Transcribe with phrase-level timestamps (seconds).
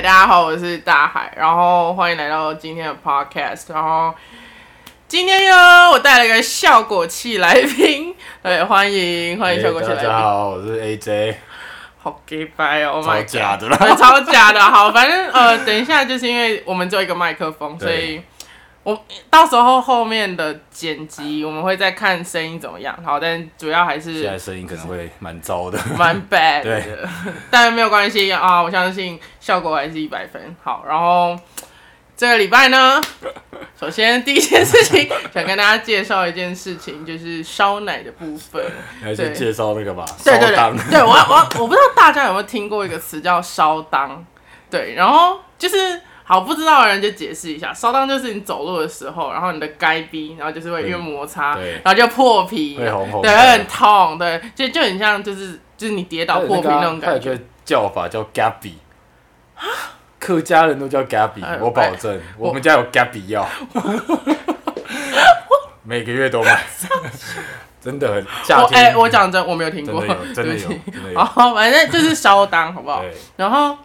[0.00, 3.72] 大家好，我是大海，然后欢迎来到今天的 podcast。
[3.72, 4.14] 然后
[5.08, 10.04] 今天呢，我带了一个效果器来宾，对，欢迎欢迎效果器来宾。
[10.04, 11.34] 大家好，我是 AJ。
[12.00, 14.60] 好 gay 白哦，超假的啦，超假的。
[14.60, 18.22] 好，反正呃，等一下就是因为我们只有一个麦克风，所以
[18.88, 22.98] 我到时候后面的剪辑我们会再看声音怎么样。
[23.04, 27.06] 好，但主要还是现在声音可能会蛮糟的，蛮 bad 对的，
[27.50, 30.56] 但没有关系啊，我相信效果还是一百分。
[30.62, 31.38] 好，然后
[32.16, 32.98] 这个礼拜呢，
[33.78, 38.64] 首先第一件事情 想跟大家介绍一件事情，就是烧奶的部分。
[39.02, 44.24] 还是介绍那个吧，对对对对我我我不知道大家有没有听过一个词叫烧当，
[44.70, 57.36] 对，然后就是好不知道的人就解释一下，烧裆就是你走路的时候，然后你的该逼，然后就是会因为摩擦，对然后就破皮，会红红对，会很痛，对，就就很像就是就是你跌倒破皮那种感觉。
[57.64, 58.72] 叫法叫 Gabi，
[60.18, 63.46] 客家人都叫 Gabi，哎我保证，我们家有 Gabi 药，
[65.82, 66.64] 每个月都买，
[67.78, 68.98] 真的很夏我哎、天。
[68.98, 71.20] 我讲真，我没有听过，真的有，真的有对不起，真的有。
[71.20, 73.04] 好，反正就是烧裆，好不好？
[73.36, 73.76] 然后，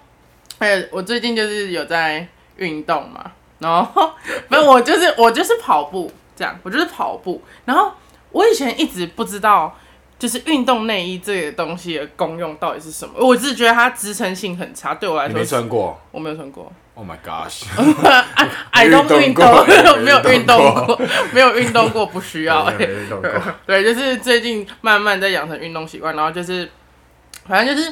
[0.63, 2.25] 哎，我最近就是有在
[2.55, 4.13] 运动嘛，然后
[4.47, 7.43] 没有，我就是我就是跑步这样，我就是跑步。
[7.65, 7.91] 然后
[8.31, 9.77] 我以前一直不知道，
[10.17, 13.13] 就是运动内衣这个东西的功用到底是什么。
[13.17, 16.71] 我只是觉得它支撑性很差，对我来你没，穿过我没有穿过。
[16.95, 18.23] ？Oh my gosh！I
[18.71, 19.67] I 没 don't 运运动
[20.01, 21.01] 没有运动过，
[21.33, 22.63] 没有运动过，不需要。
[22.79, 23.29] 没运动过
[23.67, 26.69] 对，就是最近慢慢在养成运动习惯，然后就是，
[27.47, 27.91] 反正就是，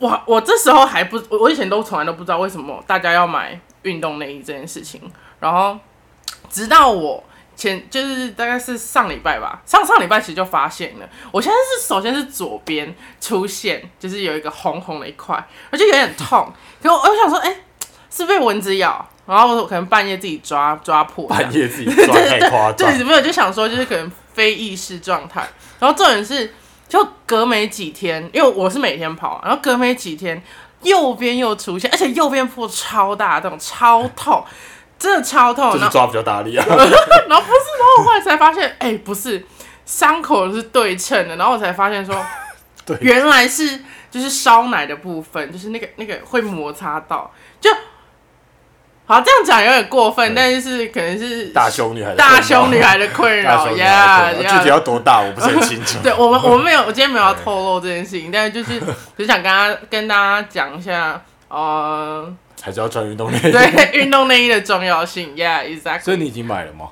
[0.00, 5.00] 我我这时候还不，我我以前都从来都不知道为什么大家要买运动内衣这件事情，
[5.38, 5.78] 然后
[6.50, 7.22] 直到我
[7.54, 15.36] 前就是大概是上礼拜吧，上上礼拜其实就发现了，我现在是首先是左边出现，就是有一个红红的一块，
[15.70, 16.50] 而且有点痛，
[16.82, 17.54] 可我我想说，哎、
[18.10, 25.46] 是被蚊子咬，然后我可能半夜自己抓抓破，半夜自己抓太夸张， 对，没有就想说就是可能非意识状态，
[25.78, 26.54] 然后重点是
[26.90, 30.42] 就隔没几天，因为我是每天跑，然后隔没几天
[30.82, 34.44] 右边又出现，而且右边破超大这种超痛，
[34.98, 36.66] 真的超痛，就是抓比较大力啊。
[36.66, 39.46] 然后不是，然后我后来才发现，哎、不是
[39.86, 42.14] 伤口是对称的，然后我才发现说，
[42.84, 42.98] 对。
[43.00, 43.80] 原来是
[44.10, 47.70] 就是烧奶的部分，就是那个那个会摩擦到，就
[49.10, 54.68] 好这样讲有点过分，但是可能是大胸女孩的大胸女孩的困扰呀具体。
[54.68, 55.98] 要多大我不是很清楚。
[56.04, 58.80] 对我们，我们没有，我今天没有要透露这件事情，但是就是
[59.16, 62.32] 只 想跟他跟大家讲一下，呃，
[62.62, 63.40] 还是要穿运动内衣。
[63.50, 66.02] 对运动内衣的重要性，Yeah，exactly。
[66.02, 66.86] 所以你已经买了吗？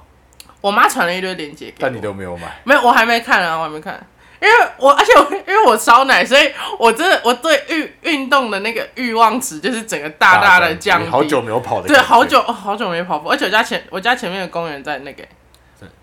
[0.61, 2.61] 我妈传了一堆链接给我，但你都没有买。
[2.65, 4.05] 没有，我还没看啊，我还没看，
[4.41, 11.10] 因为我 而且我因为我烧奶，所以我真的我对运运动的那个欲望值就是整个大大的降低。
[11.10, 11.88] 好久没有跑的。
[11.88, 15.25] 对，好久、哦好久没跑步，而且我家前我家前面的公园在那个，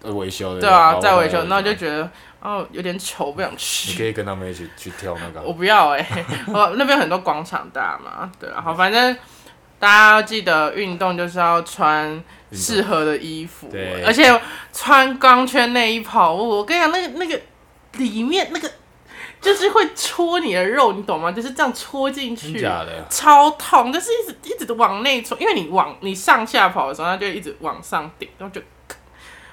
[0.02, 0.62] 在维修的。
[0.62, 2.10] 对啊，在维修，我那我就觉得
[2.42, 4.04] 哦有点丑，不想去你可。
[4.04, 5.42] 以跟他们一起去跳那个。
[5.48, 6.06] 我不要哎、
[6.48, 9.16] 我那边很多广场大嘛，对啊，好，反正
[9.80, 12.22] 大家要记得运动就是要穿
[12.52, 14.40] 适合的衣服，对而且
[14.74, 17.40] 穿钢圈内衣跑步，我跟你讲，那个那个
[17.98, 18.72] 里面那个
[19.42, 21.32] 就是会戳你的肉，你懂吗？
[21.32, 23.06] 就是这样戳进去，真假的？
[23.10, 28.62] 超痛，就是一直一直往内戳，因为你往你上下跑的时候，它就一直往上顶，然后就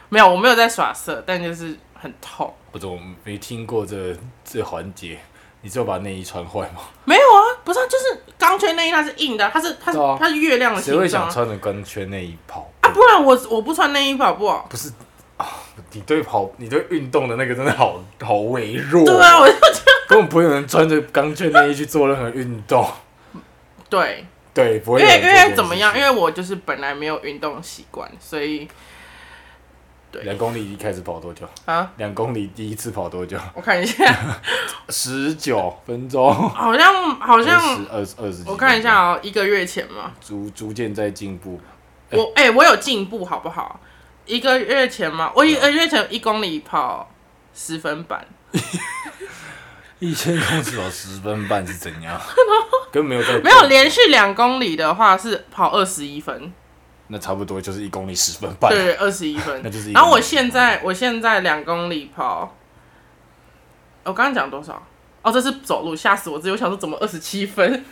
[0.08, 2.54] 没有，我没有在耍色，但就是很痛。
[2.72, 5.18] 我怎么没听过这这环节？
[5.64, 6.82] 你只有把内衣穿坏吗？
[7.04, 12.68] 没有啊，不是、啊，就是钢圈内衣它是硬的，它是它是、啊它是月亮的谁会形状啊想穿着钢圈内衣跑？
[12.80, 14.64] 啊，不然我我不穿内衣跑步啊。
[14.68, 14.94] 不是啊，
[15.92, 19.04] 你对跑，你对运动的那个真的好好微弱。
[19.04, 22.86] 对啊，我就觉得根本不会有人穿着钢圈内衣去做任何运动。
[23.88, 25.26] 对，对，不会因为因。
[25.26, 25.96] 为怎么样？
[25.96, 28.66] 因为我就是本来没有运动习惯，所以
[30.10, 31.46] 对两公里一开始跑多久？
[31.66, 33.38] 啊，两公里第一次跑多久？
[33.54, 34.04] 我看一下，
[34.88, 37.60] 十九分钟，好像好像
[37.90, 38.42] 二十二十。
[38.46, 41.60] 我看一下，哦，一个月前嘛，逐逐渐在进步。
[42.10, 43.80] 我哎、我有进步好不好？
[44.26, 47.10] 一个月前嘛，我一个月前一公里跑
[47.54, 48.26] 十分半，
[49.98, 52.20] 一千公尺跑十分半是怎样？
[52.92, 56.52] 根本没有在没有连续两公里的话是跑二十一分，
[57.08, 58.70] 那差不多就是一公里十分半。
[58.70, 59.70] 对，二十一分 那。
[59.70, 59.94] 就是一公里。
[59.94, 62.54] 然后我现在我现在两公里跑，
[64.04, 64.86] 我刚刚讲多少？
[65.22, 66.50] 哦，这是走路，吓死我自己！
[66.50, 67.84] 我想说怎么二十七分？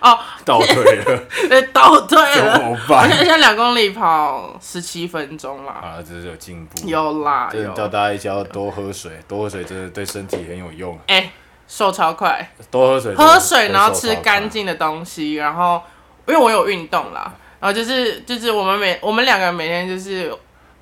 [0.00, 2.58] 哦， 倒退了，哎，倒退怎了。
[2.60, 3.08] 么我现办？
[3.10, 6.86] 在现在两公里跑十七分钟啦，啊，这是有进步。
[6.86, 7.88] 有啦真的叫。
[7.88, 10.98] 大家一起要多喝水，多喝水真的对身体很有用。
[11.06, 11.32] 哎、
[11.66, 14.14] 瘦超快，多喝水，喝水，然后吃。
[14.16, 15.80] 干净的东西，然后
[16.26, 20.30] 因为我有运动啦，然后就是就是我们每我们两个人每天就是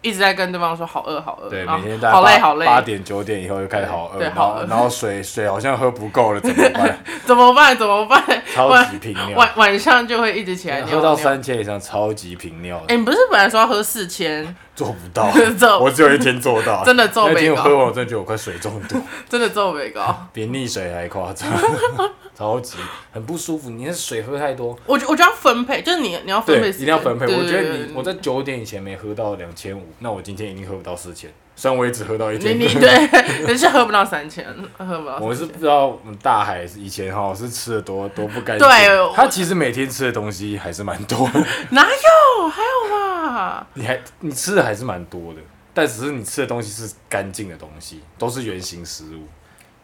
[0.04, 6.98] 一直在跟对方说好饿好饿，对，每天大概八好累好累，八点九点以后就开始好饿，对好饿然后水水好像喝不够了，怎么办？
[7.24, 8.22] 怎么办怎么办？
[8.54, 11.16] 超晚级频尿，晚晚上就会一直起来尿喝到。
[11.16, 20.28] 三千以上超级频尿哎、，你不是本来说要喝四千， 做不到，我只有一天做到，真的做那没高天我喝完，我真的觉得我快水中毒，真的做没高。
[20.32, 21.48] 比溺水还夸张，
[22.36, 22.76] 超级
[23.12, 23.70] 很不舒服。
[23.70, 27.26] 你那水喝太多，我觉我觉得要分配，就是你你要分，配，一定要分配。
[27.26, 31.30] 我觉得你我在九点以前没喝到两千五，那我今天一定喝不到四千。
[31.56, 34.44] 虽然我也只喝到一你天，你 对，你是喝不到三千，
[34.76, 35.18] 喝不到。
[35.18, 38.66] 我是不知道我们大海以前哈是吃的多多不干净。
[38.68, 41.40] 对我他其实每天吃的东西还是蛮多的，
[41.70, 42.48] 哪有？
[42.48, 43.66] 还有吧？
[43.74, 45.40] 你还你吃的还是蛮多的，
[45.72, 49.26] 但只是你吃的东西是干净的东西，都是原形食物，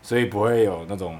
[0.02, 1.18] 所以不会有那种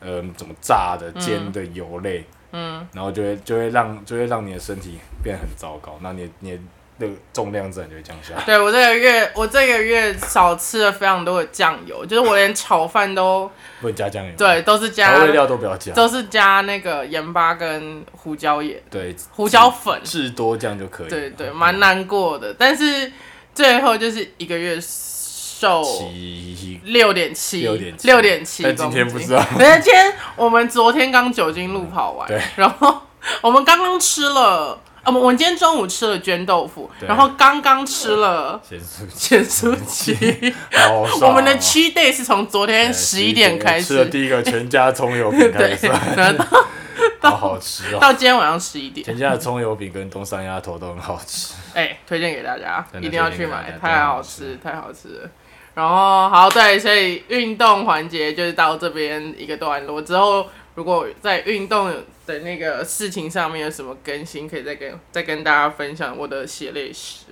[0.00, 6.58] 呃怎么炸的、煎的油类，嗯，然后就会就会让就会让你的身体变得很糟糕，那你你
[7.02, 8.42] 的重量自然就会降下来。
[8.44, 13.50] 对我这个月我这个月少吃了非常多的酱油，就是我连炒饭都
[13.80, 20.00] 不能加酱油，，对都是加调味料都不要加，都是加那个盐巴跟胡椒盐、对，胡椒粉。
[20.04, 21.10] 至多这样就可以了。
[21.10, 23.12] 对对，蛮难过的，但是
[23.54, 33.00] 最后就是一个月瘦七，六点七，6.7六点七但今天不知道 对，今天我们昨天刚酒精路跑完，对然后
[33.40, 40.54] 我们刚刚吃了，啊，我们今天中午吃了卷豆腐，然后刚刚吃了咸酥鸡，咸酥鸡。
[40.70, 46.64] 好爽哦我们的 cheat day 是从昨天十一点开始，吃了第一个全家葱油饼开 对始，，然后
[47.20, 47.98] 到好好吃哦。
[48.00, 51.54] 到今天晚上十一点，全家的葱油饼跟东山鸭头都很好吃。
[51.74, 55.30] 哎、推荐给大家，一定要去买太好吃，太好吃了。
[55.74, 61.92] 然后好，对，所以运动环节就是到这边一个段落之后，如果在运动
[62.32, 67.26] 的那个事情上面有什么更新，可以再跟再跟大家分享我的血泪史。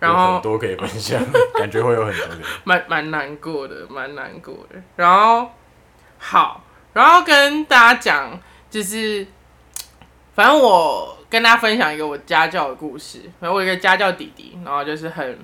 [0.00, 1.22] 然后很多可以分享，
[1.54, 2.36] 感觉会有很多的。
[2.64, 4.82] 蛮蛮难过的，蛮难过的。
[4.96, 5.48] 然后
[6.18, 9.24] 好，然后跟大家讲，就是
[10.34, 13.20] 反正我跟大家分享一个我家教的故事。
[13.38, 15.38] 反正我有一个家教弟弟，然后就是很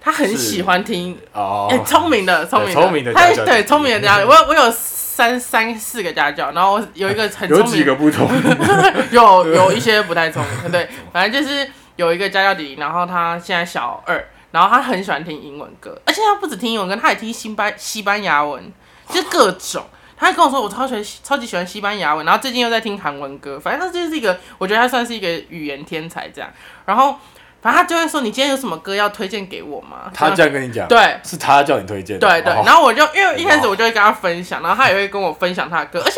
[0.00, 1.68] 他很喜欢听，哦。
[1.70, 8.28] 哎、，聪明的，聪明的，聪明的他对聪明的家教，我有我有三三四个家教，然后有一个很有几个不同，
[9.12, 18.72] 有有一些不太聪明，对，反正就是有一个家教弟弟，然后他现在小二，然后他很喜欢听英文歌，而且他不止听英文歌，他也听西班西班牙文，
[19.08, 19.84] 就是各种。
[20.16, 26.50] 他还跟我说，我超喜欢超级喜欢西班牙文，然后最近又在听韩文歌，反正他就是一个，我觉得他算是一个语言天才这样。
[26.84, 27.16] 然后，
[27.62, 30.10] 反正他就会说，你今天有什么歌要推荐给我吗？
[30.14, 30.52] 他这样。
[30.52, 32.62] 跟你讲，对，是他叫你推荐的，对对，哦。
[32.64, 36.16] 然后我就因为一开始我就会跟他分享，然后他也会跟我分享他的歌，而且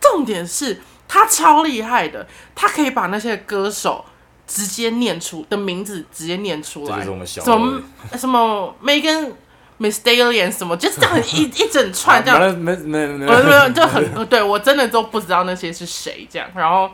[0.00, 4.04] 重点是他超厉害的，他可以把那些歌手
[4.46, 6.98] 直接念出的名字直接念出来。
[6.98, 7.82] 这就是，我们小什么
[8.18, 9.30] 什么 Megan
[9.78, 13.26] Miss Stallion 什么，就是这样一一整串 这样，样，没没没。
[13.26, 16.90] 我没有就很对我真的都不知道那些是谁这样，然后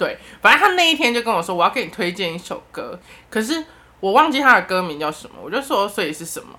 [0.00, 2.98] 对，反正他那一天就跟我说我要给你推荐一首歌，
[3.28, 3.62] 可是
[4.00, 6.58] 我忘记他的歌名叫什么，我就说所以是什么，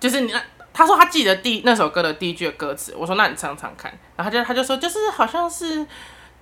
[0.00, 0.42] 就是你那
[0.74, 5.86] 他说他记得第那首歌的第一句的歌词，我说那你唱唱看，然后他就他就说就是好像是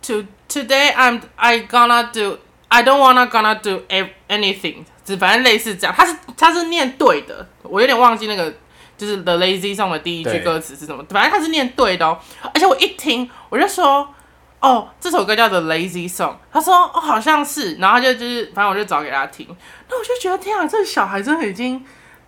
[0.00, 3.82] to today I'm I gonna do I don't wanna gonna do
[4.28, 8.50] anything，只反正类似这样，他是他是念对的，我有点忘记那个
[8.97, 12.18] 就是 The Lazy Song 的第一句歌词是什么，反正他是念对的哦，
[12.54, 14.14] 而且我一听我就说。
[14.60, 19.46] 哦，这首歌叫做《Lazy Song》，他说哦好像是，然后他就就是反正我就找给他听，
[19.88, 21.82] 那我就觉得天啊，这个小孩真的已经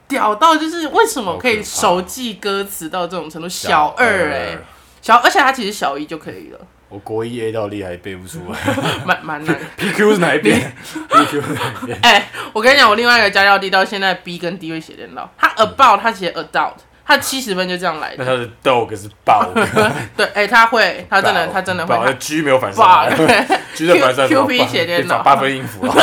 [0.08, 3.48] 屌到就是为什么可以熟记歌词到这种程度？
[3.48, 4.58] 小二哎、
[5.00, 6.58] 小而且他其实小一就可以了，
[6.88, 8.58] 我国一 A 到力还背不出来。
[9.04, 9.58] 蛮蛮难。
[9.78, 10.74] ，PQ 是哪一边
[11.08, 11.98] ？PQ 是哪一边？
[12.04, 16.74] 哎、我跟你讲，我另外一个家教弟到现在 B 跟 D 会写颠倒，他 about 他写 adult，
[17.04, 18.24] 他七十分就这样来的。
[18.24, 19.58] 那他的 dog 是 bug，
[20.16, 21.98] 对，哎、他会，他真的他真的会。
[22.04, 25.94] 那 G 没有反射 bug，G 的反射 Q- QP 写电脑八分音符啊，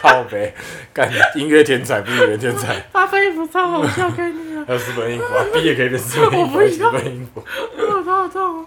[0.00, 0.54] 靠呗，
[0.92, 7.44] 干音乐天才不是语言天才，八分音符超好笑，跟你讲，还有四分音符啊，B 也可以变四分音符， 我不要四分音符，
[7.76, 8.66] 我头好痛哦。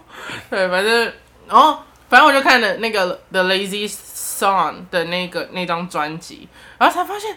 [0.50, 1.12] 对，反正，
[1.48, 6.48] 然后反正我就看了那个 The Lazy Song 的那个那张专辑，
[6.78, 7.36] 然后才发现，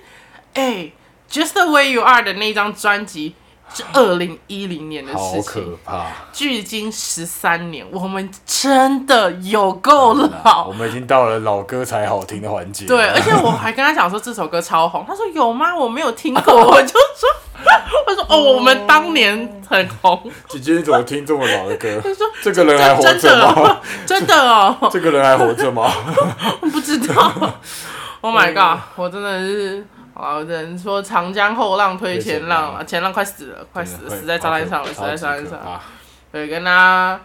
[0.53, 0.91] 哎、
[1.27, 3.35] j u s t the Way You Are 的那张专辑
[3.73, 6.05] 是二零一零年的事情，好可怕。
[6.31, 10.73] 距今十三年，我们真的有够老我。
[10.73, 12.85] 们已经到了老歌才好听的环节。
[12.85, 15.75] 对，而且我还跟他讲说这首歌超红，他说有吗？
[15.75, 17.29] 我没有听过，我就说，
[18.07, 21.99] 我说哦，我们当年很红，姐姐你怎么听这么老的歌？
[22.03, 23.81] 他说这个人还活真着吗？
[24.05, 25.91] 真的哦，这个人还活着吗？
[26.61, 27.33] 我不知道。
[28.21, 28.79] Oh my god！
[28.95, 35.59] 我真的是，啊，只能说长江后浪推前浪啊，前浪快死了，快死了，死在沙滩上了，死在沙滩上。
[35.59, 35.81] 啊！
[36.31, 37.21] 对，跟大家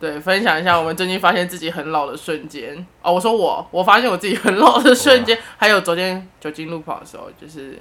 [0.00, 3.12] 对分享一下我们最近发现自己很老的瞬间哦。
[3.12, 7.78] 我说我，我发现我自己很老的瞬间，还有昨天酒精路跑的时候，就是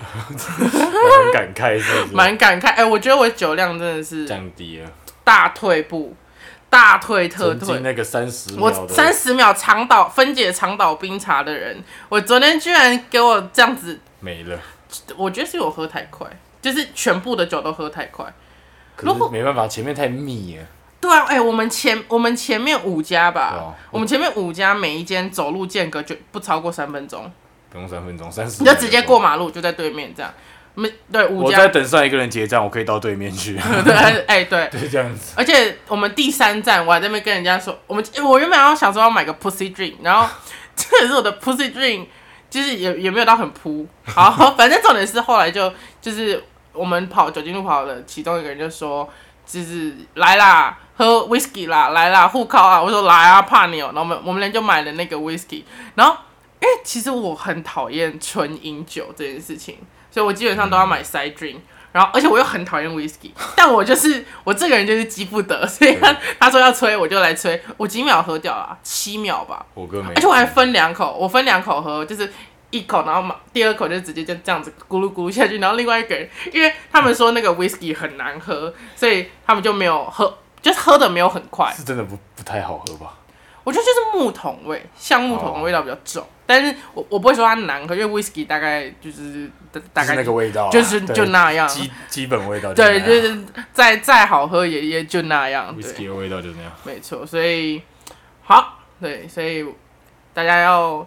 [0.00, 2.06] 蛮感慨，是是？
[2.14, 2.68] 蛮感慨。
[2.74, 4.90] 哎、我觉得我酒量真的是降低了，
[5.24, 6.14] 大退步，
[6.72, 7.80] 大退特退。
[7.80, 14.58] 那个三十秒我三十秒长岛分解长岛冰茶的人，我昨天居然给我这样子，没了，
[15.18, 16.26] 我觉得是我喝太快，
[16.62, 18.24] 就是全部的酒都喝太快。
[19.30, 20.64] 没办法，前面太密了。
[20.98, 27.30] 对啊，哎、我们前我们前面五家吧，我们前面五家每一间走路间隔就不超过三分钟，
[27.68, 29.20] 不用三分钟，三十你就直接过。
[29.20, 30.32] 马路就在对面这样。
[30.74, 33.58] 没对五我家在等上一个人结账，我可以到对面去。
[33.84, 33.92] 对
[34.26, 35.34] 哎对， 对，这样子。
[35.36, 40.26] 而且我们第三站我还在那边跟人家说，我们我原本要想说要买个 pussy drink，然后
[40.74, 42.06] 这也是我的 pussy drink，
[42.48, 43.86] 就是也也没有到很扑。
[44.06, 49.06] 好，反正重点是后来就就是我们跑酒精路跑的其中一个人就说，
[49.44, 52.82] 就是来啦，喝 whisky 啦，来啦，互靠啊。
[52.82, 55.64] 我说来啊，怕你哦、然后我们我们人就买了那个 whisky，
[55.94, 56.16] 然后
[56.60, 59.76] 因为其实我很讨厌纯饮酒这件事情，
[60.12, 61.56] 所以我基本上都要买 side drink。
[61.90, 72.32] 然后，而且我又很讨厌 whisky， 但我就是我这个人就是急不得，所以他他说要吹我就来吹，我几秒喝掉了，七秒吧，我哥没，而且我还分两口，我分两口喝，就是
[72.70, 83.12] 一口，然后第二口就直接就这样子咕噜咕噜下去，然后另外一个人，因为他们说那个 whisky 很难喝，所以他们就没有喝，就是喝的没有很快，是真的不不太好喝吧？
[83.64, 92.74] 我觉得就是木桶味，橡木桶的味道比较重，但是我我不会说它难喝，因为 whisky 大概就是大大概是那个味道啊，就是就那样，基基本味道。
[92.74, 93.42] 对，就是
[93.72, 96.70] 再再好喝也也就那样，whisky 的味道就那样。
[96.84, 97.80] 没错，所以
[98.42, 99.64] 好，对，所以
[100.34, 101.06] 大家要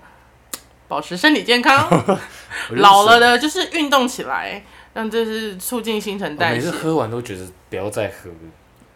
[0.87, 1.87] 保持身体健康，
[2.77, 6.71] 老了的就是运动起来，让就是促进新陈代谢每次。
[6.71, 8.35] 喝完都觉得不要再喝了。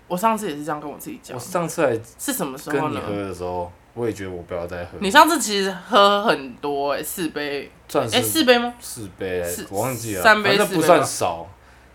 [0.07, 2.99] 我上次也是这样跟我自己讲我，上次还是什么时候呢？
[2.99, 4.97] 跟你喝的时候，我也觉得我不要再喝。
[4.99, 8.73] 你上次其实喝很多、欸，四杯，哎、算是四杯吗？
[8.79, 11.47] 四杯四，我忘记了，三杯反正不算四杯吧少。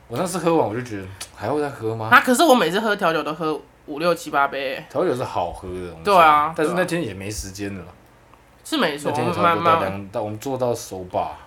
[0.09, 2.09] 我那次喝完我就觉得 还会再喝吗？
[2.11, 7.85] 啊，可是我每次喝调酒都喝五六七八杯、欸，调酒是好喝的东西，对啊但是那天也没时间了，
[8.65, 9.91] 是没错那，天差慢不多到慢。
[9.91, 11.39] 两到我们做到手把，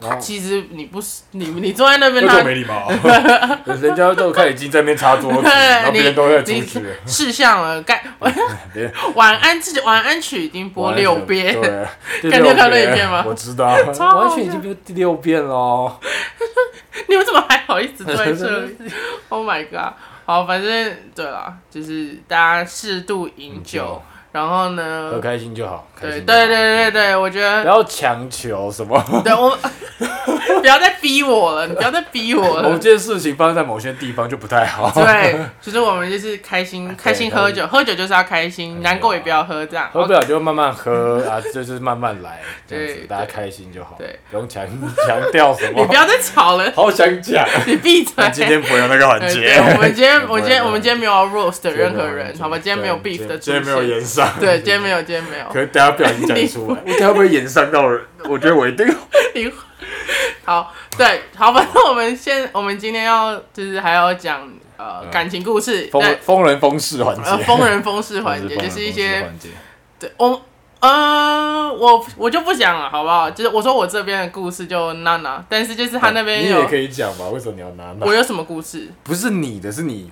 [0.00, 2.88] 然后其实你不是你，你坐在那边，那他就没礼貌，
[3.66, 8.00] 人家都看已经在那边擦桌子，然后别人都在出去了，事项了，该
[9.14, 11.86] 晚安曲晚安曲已经播六遍，对，
[12.22, 15.98] 第看你有看那一遍吗我知道，超好完全已经播第六遍喽。
[17.08, 18.76] 你们怎么还好意思坐在这里
[19.28, 19.94] ？Oh my god！
[20.24, 24.02] 好，反正对了，就是大家适度饮酒，
[24.38, 29.04] 然后呢喝，开心就好，开对心对对对对，我觉得不要强求什么。
[29.24, 29.58] 对我
[30.60, 32.70] 不要再逼我了，你不要再逼我我们了。
[32.70, 34.92] 某件事情发生在某些地方就不太好。
[34.94, 39.90] 对， 就是我们就是开心，开心喝酒，喝酒就是要开心，难过也不要喝，这样。
[39.92, 43.96] 喝不了就慢慢喝啊， 就是慢慢来，这样对子大家开心就好。
[43.98, 44.64] 对，不用强
[45.06, 45.94] 强调什么你不。
[45.94, 48.14] 要再吵了，好想讲，你闭嘴。
[48.32, 49.56] 今天不会有那个环节。
[49.74, 52.56] 我们今天，我今天，我们今天没有要 roast 任何人，好吧？
[52.56, 53.88] 今天没有 beef 的今天没有现。
[53.88, 54.38] 演上。
[54.40, 55.44] 对，今天没有，今天没有。
[55.52, 58.00] 可是大家不小心讲出来，我等下会不会演伤到人？
[58.28, 58.86] 我觉得我一定。
[59.34, 59.50] 你
[60.44, 69.30] 好，对，好，反正我们先我们今天要就是还要讲呃嗯感情故事，疯，疯人疯事环呃节，疯人疯事环节， 就是一些
[69.98, 70.42] 对我
[70.80, 73.30] 呃我我就不讲了，好不好？
[73.30, 77.26] 就是我说我这边的故事就娜娜，但是就是他那边有你也可以讲吧？
[77.28, 78.06] 为什么你要娜娜？
[78.06, 78.88] 我有什么故事？
[79.04, 80.10] 不是你的，是你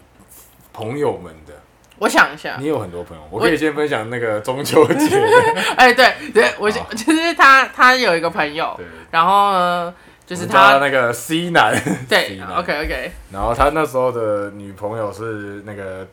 [0.75, 1.55] 朋友们的。
[1.99, 2.57] 我想一下。
[2.59, 5.09] 你，有很多朋友，我可以先分享那个中秋节。
[5.09, 5.61] 的。
[5.77, 6.81] 哎，对对，我就
[7.15, 8.79] 是他他有一个朋友，
[9.11, 9.95] 然后呢
[10.27, 11.73] 就是他他那个 C 男，
[12.09, 16.07] 对 C 男，OK OK，然后他那时候的女朋友是那个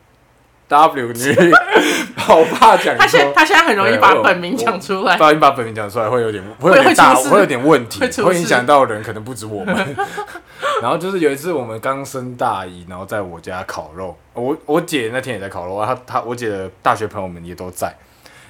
[0.73, 1.35] W 女，
[2.27, 9.95] 我怕讲他现，他现在很容易把本名讲出来不，然你把本名讲出来会有点会会有点大，会会有点问题会影响到人，可能不止我们。
[10.81, 17.87] 然后就是有一次我们刚升大一，然后在我家烤肉，我我姐那天也在烤肉，她她我姐的大学朋友们也都在。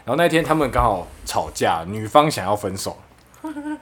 [0.05, 2.97] 然后那天他们刚好吵架，女方想要分手，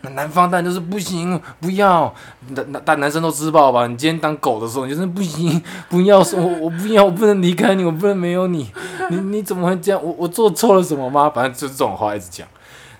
[0.01, 2.13] 那男方当然就是不行，不要，
[2.49, 3.85] 男男但男生都知道吧？
[3.87, 8.71] 你今天当狗的时候，你就是不行，不要说，我我不要，我不能离开你，我不能没有你，
[9.09, 10.03] 你你怎么会这样？
[10.03, 11.29] 我我做错了什么吗？
[11.29, 12.47] 反正就是这种话一直讲。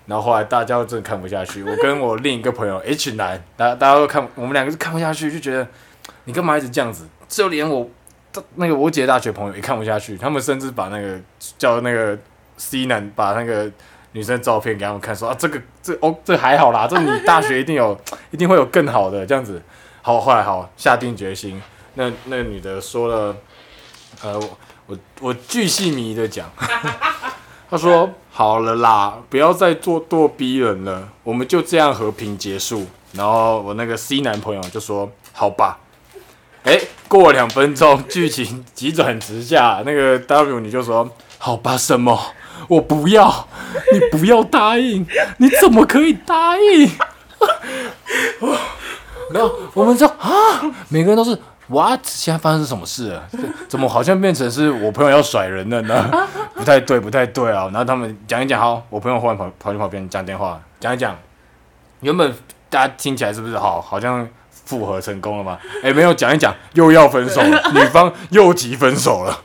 [0.06, 5.66] 然后后来大家真的看不下去，我跟我另一个朋友 H 男，大家大家都看，我们两个是看不下去，就觉得
[6.24, 7.06] 你干嘛一直这样子？
[7.28, 7.88] 就连我
[8.56, 11.18] 那个我姐大学朋友也看不下去，他们甚至把那个
[11.56, 12.18] 叫那个
[12.56, 13.70] C 男把那个
[14.12, 17.98] 女生照片给他们看，说啊这个这哦这还好啦， 这你大学一定有
[18.30, 19.60] 一定会有更好的这样子。
[20.02, 21.60] 好，后来好下定决心，
[21.94, 23.36] 那那个女的说了，
[24.22, 26.50] 呃我我我巨细迷的讲，
[27.70, 32.86] 她说好了啦，不要再做咄逼人了，我们就这样和平结束。
[33.12, 35.78] 然后我那个 C 男朋友就说好吧。
[36.64, 42.18] 哎，过了两分钟，剧情急转直下，那个 W 你就说好吧，什么？
[42.68, 43.48] 我不要，
[43.92, 45.06] 你不要答应，
[45.38, 46.90] 你怎么可以答应？
[49.32, 50.30] 然后我们说啊，
[50.88, 51.38] 每个人都是
[51.68, 52.00] what？
[52.04, 53.28] 现在发生什么事了？
[53.68, 56.10] 怎么好像变成是我朋友要甩人了呢？
[56.54, 57.64] 不太对，不太对啊！
[57.72, 61.16] 然后他们讲一讲，好，我朋友忽然跑跑去旁边讲电话，讲一讲，
[62.00, 62.34] 原本
[62.68, 64.28] 大家听起来是不是好，好像。
[64.64, 65.58] 复合成功了吗？
[65.82, 69.36] 哎，没有讲一讲，又要分手了，女方又提分手了。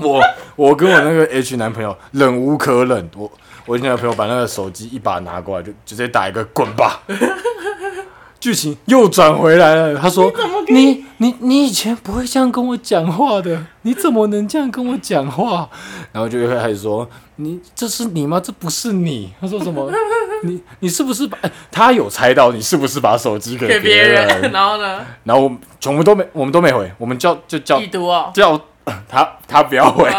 [0.00, 0.22] 我
[0.56, 3.30] 我跟我那个 H 男朋友忍无可忍，我
[3.66, 7.02] 我那个朋友把那个手机一把拿过来，就直接打一个滚吧。
[8.40, 10.32] 剧情又转回来了，他说
[10.70, 15.68] ：“你你你以前不会这样跟我讲话的，你怎么能这样跟我讲话？”
[16.12, 18.38] 然后就又开始说：“你这是你吗？
[18.38, 19.90] 这不是你。”他说什么？
[20.44, 21.36] 你你是不是把？
[21.72, 24.52] 他有猜到你是不是把手机给别人？
[24.52, 25.04] 然后呢？
[25.24, 28.56] 然后我全部都没，我们都没回，我们叫就叫已读哦，叫
[29.08, 30.10] 他他不要回。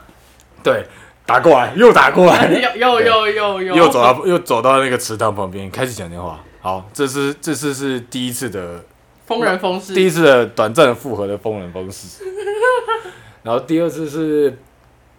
[0.62, 0.86] 对，
[1.24, 3.88] 打过来又打过来，又又又又又。
[3.88, 6.40] 走到又走到那个池塘旁边，开始讲电话。
[6.60, 8.84] 好，这是这次是第一次的
[9.26, 12.22] 疯人疯事，第一次的短暂复合的疯人疯事。
[13.42, 14.58] 然后第二次是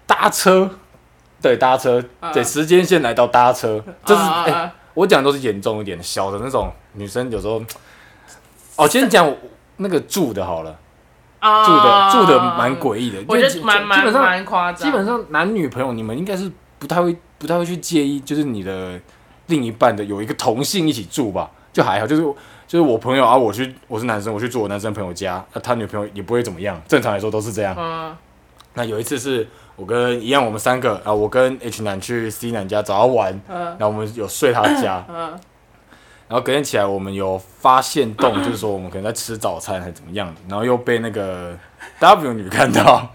[0.05, 0.69] 搭车，
[1.41, 7.59] 对，搭车，对，时间线来到搭车，这是哎，我讲都是严重一点，小的那种女生有时候，
[8.75, 9.33] 哦，先讲
[9.77, 10.77] 那个住的好了，
[11.41, 18.99] 住的住的蛮诡异的，我觉得蛮蛮蛮夸张，基本上男女朋友你们应该是不太会不太会去介意，就是你的。
[19.47, 22.21] 另一半的有一个同性一起住吧，就还好，就是
[22.65, 27.75] 就是我朋友啊，我去我是男生，我去住我男生朋友家，那他女朋友也不会怎么样，正常来说都是这样。
[27.77, 28.15] 嗯。
[28.75, 33.61] 那有一次是我跟一样，我们三个啊，我跟 H 男去 C 男家找他玩，嗯。
[33.77, 35.37] 然后我们有睡他家，嗯。
[36.31, 41.53] 然后隔天起来，我们有发现洞，就是说我们可能在吃早餐还是怎么样的，然后又被那个
[41.99, 43.05] W 女看到，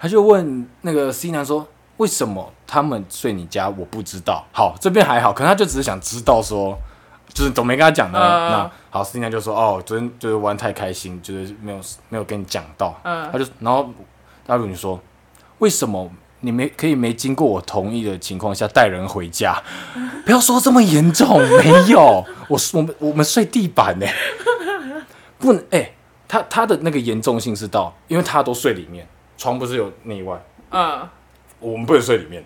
[0.00, 1.68] 她就问那个 C 男说。
[1.98, 3.68] 为什么他们睡你家？
[3.68, 4.46] 我不知道。
[4.52, 6.78] 好，这边还好，可能他就只是想知道说，
[7.34, 8.18] 就是总没跟他讲呢。
[8.20, 12.96] 那好，，C 男就说哦，昨天就是玩太开心，就是没有没有跟你讲到。
[13.02, 13.90] 嗯，他就然后
[14.46, 15.00] 大鲁你说，
[15.58, 16.08] 为什么
[16.40, 19.60] 你没可以没经过我同意的情况下带人回家？
[20.24, 24.06] 不要说这么严重，没有， 我我们我们睡地板呢，
[25.38, 25.92] 不能哎，
[26.26, 30.38] 他他的那个严重性是到，因为他都睡里面，床不是有内外。
[30.70, 31.08] 嗯。
[31.60, 32.44] 我们不能睡里面。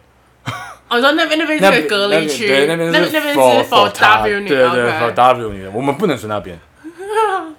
[0.88, 6.58] 哦，说那边那边是隔离区，对，那边是那边是 for W 女，对对 for W 女，我们不能睡那边，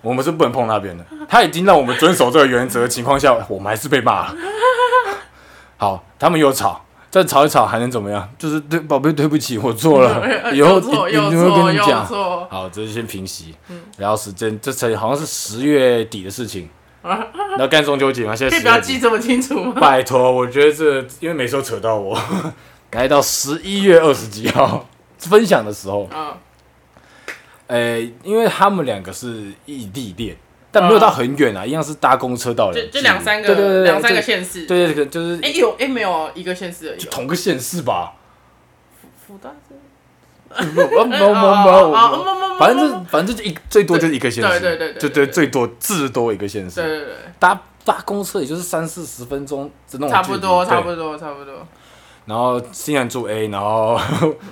[0.01, 1.05] 我们是不能碰那边的。
[1.29, 4.35] 他已经让我们遵守这个原则的情况下，我们还是被骂了。
[5.83, 8.29] 好，他们又吵，再吵一吵还能怎么样？
[8.37, 12.05] 就是对宝贝，对不起，我错了， 以后一定会跟你讲。
[12.05, 13.53] 好，这是先平息，
[13.97, 16.69] 然后时间这才好像是十月底的事情。
[17.57, 19.73] 那干中秋节嘛，现在可以不要记这么清楚吗？
[19.81, 22.17] 拜托，我觉得这因为每次都扯到我，
[22.89, 26.33] 改到十一月二十几号分享的时候，嗯，
[27.67, 30.37] 诶，因为他们两个是异地恋，
[30.73, 38.15] 但没有到很远啊，一样是搭公车到的，就两三个，对对对，两三个县市，对对对，就是哎有哎没有一个县市而已，就同个县市吧，
[39.01, 39.75] 福福大是。
[40.75, 41.91] 没有没有没有，
[42.59, 51.53] 反正就反正就一最多就是一个县市，对对对，就对最多至多一个县市，对对对，搭搭公车也就是三四十分钟这种，差不多差不多差不多。
[52.25, 53.99] 然后新人住 A，然后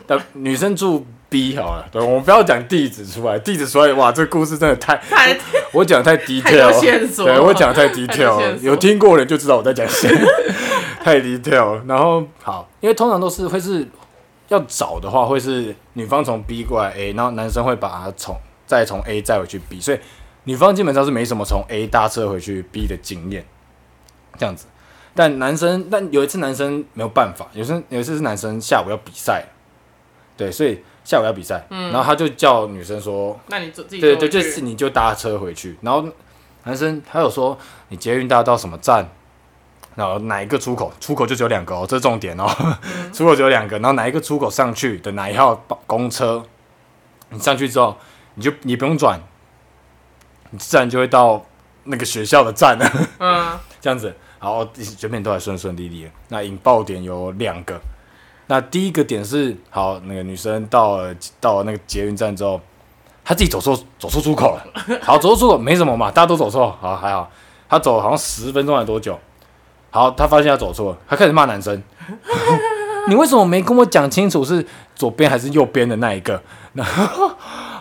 [0.07, 5.35] 但女生住 B 好了，对，我们不要讲地址出来，地址出来哇，这个故事真的太太，
[5.71, 10.09] 我讲太 detail，对我讲太 detail，有听过的人就知道我在讲谁，
[11.01, 11.81] 太 detail。
[11.87, 13.87] 然后好，因为通常都是会是。
[14.49, 18.35] 要找的话，会是女方从 B 过来 A，然后男生会把他从
[18.67, 19.99] 再从 A 再回去 B，所以
[20.43, 23.45] 女方基本上是没什么从 A 搭车回去 B 的经验，
[24.37, 24.65] 这样子。
[25.15, 29.45] 但男生，但有一次男生没有办法，有时有一次是男生下午要比赛，
[30.35, 36.07] 对，所以下午要比赛，然后他就叫女生说：“那你自己对对，就是你就搭车回去。”然后
[36.63, 37.57] 男生他有说
[37.89, 39.09] ：“你捷运搭到什么站？”
[39.95, 40.91] 然后哪一个出口？
[40.99, 42.47] 出口就只有两个哦，这是重点哦。
[43.11, 46.43] 出口只有两个，然后哪一个出口上去的哪一号公车？
[47.29, 47.97] 你上去之后，
[48.35, 49.19] 你就你不用转，
[50.51, 51.45] 你自然就会到
[51.85, 52.89] 那个学校的站了。
[53.19, 54.65] 嗯， 这样子，然后，
[54.97, 56.09] 前面都还顺顺利利的。
[56.29, 57.79] 那引爆点有两个，
[58.51, 62.59] 那第一个点是，好，那个女生到了到了那个捷运站之后，
[63.23, 64.67] 她自己走错走错出口了。
[65.01, 67.31] 好，走错出口没什么嘛，大家都走错，好还好。
[67.69, 69.17] 她走好像十分钟还多久？
[69.89, 71.81] 好，她发现她走错了，她开始骂男生。
[73.07, 76.41] 你为什么没跟我讲清楚是左边还是右边的那一个？
[76.73, 77.31] 然后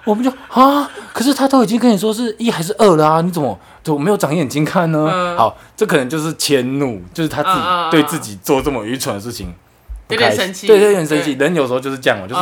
[0.04, 5.10] 我们就啊，可是他都已经跟你说是一还是二了啊，你怎么怎么没有长眼睛看呢？
[5.12, 9.69] 嗯好，这可能就是迁怒，就是他自己对自己做这么愚蠢的事情不
[10.10, 10.66] 有点开心生气。
[10.66, 11.32] 对对，有点生气。
[11.32, 12.40] 人有时候就是这样嘛，就是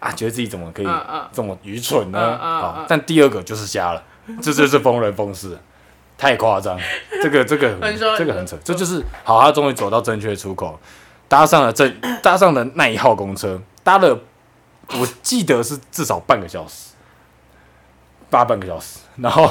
[0.00, 0.88] 啊，觉得自己怎么可以
[1.32, 2.38] 这么愚蠢呢？
[2.38, 4.02] 好嗯，但第二个就是瞎了，
[4.42, 5.58] 这就是疯人疯事，
[6.16, 6.78] 太夸张。
[7.22, 10.78] 这个这个很 这个很扯，这就是好，他终于走到正确出口，
[11.28, 14.18] 搭上了正搭上了那一号公车，搭了
[14.88, 16.90] 我记得是至少半个小时，
[18.28, 19.50] 搭半个小时，然后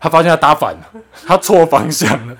[0.00, 0.90] 他发现他搭反了，
[1.26, 2.36] 他错方向了，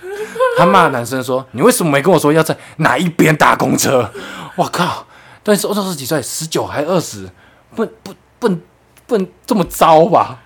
[0.61, 4.11] 他骂男生说：“你为什么没跟我说要在哪一边搭公车？”
[4.57, 5.07] 我靠！
[5.43, 6.21] 但是我那时候几岁？
[6.21, 7.29] 十九还二十？
[7.75, 8.61] 不不不能
[9.07, 10.39] 不能这么糟吧？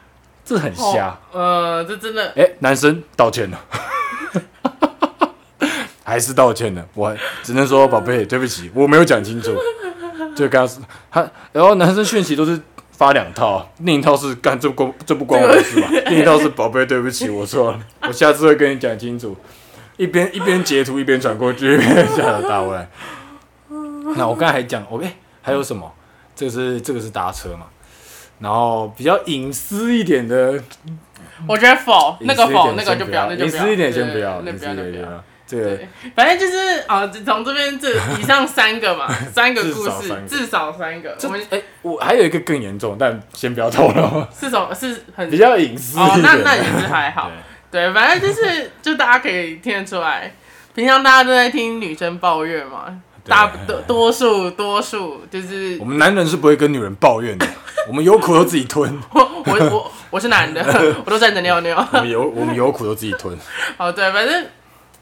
[0.45, 1.19] 这很瞎。
[1.33, 3.59] 呃，这真的哎、男生道歉了，
[6.05, 6.87] 还是道歉了。
[6.95, 9.57] 我只能说，宝贝，对不起，我没有讲清楚。
[10.37, 12.61] 就跟他说，他然后男生讯息都是
[12.93, 15.89] 发两套，另一套是干这不关这不关我的事吧？
[16.09, 19.37] 另一套是宝贝，对不起，我错了，我下次会跟你讲清楚。
[19.97, 22.89] 一边一边截图一边传过去，一边下来打回来。
[24.17, 25.93] 那我刚才还讲，我哎、还有什么？
[26.37, 27.67] 这个是这个是搭车嘛？
[28.41, 30.61] 然后比较隐私一点的
[31.49, 33.63] 我觉得否那个否那个就不要，那就不要。
[33.63, 41.17] 隐私一点先不要，那个对，反正就是啊，从这边这 以上三个嘛，三个故事至少三，个至少三个。
[41.23, 44.75] 我们哎，我还有一个更严重，但先不要透露，是什么？
[44.75, 46.43] 是很比较隐私哦一，点的。
[46.43, 47.31] 那那也是还好。
[47.75, 50.33] 对，反正就是就大家可以听得出来，
[50.77, 52.85] 平常大家都在听女生抱怨嘛，
[53.27, 57.45] 大多多数多数就是我们男人是不会跟女人抱怨的，
[57.89, 60.65] 我们有苦都自己吞，我我我我是男的，
[61.05, 61.77] 我都站着尿尿。
[61.93, 63.37] 我们有我们有苦都自己吞。
[63.77, 64.47] 哦，对，反正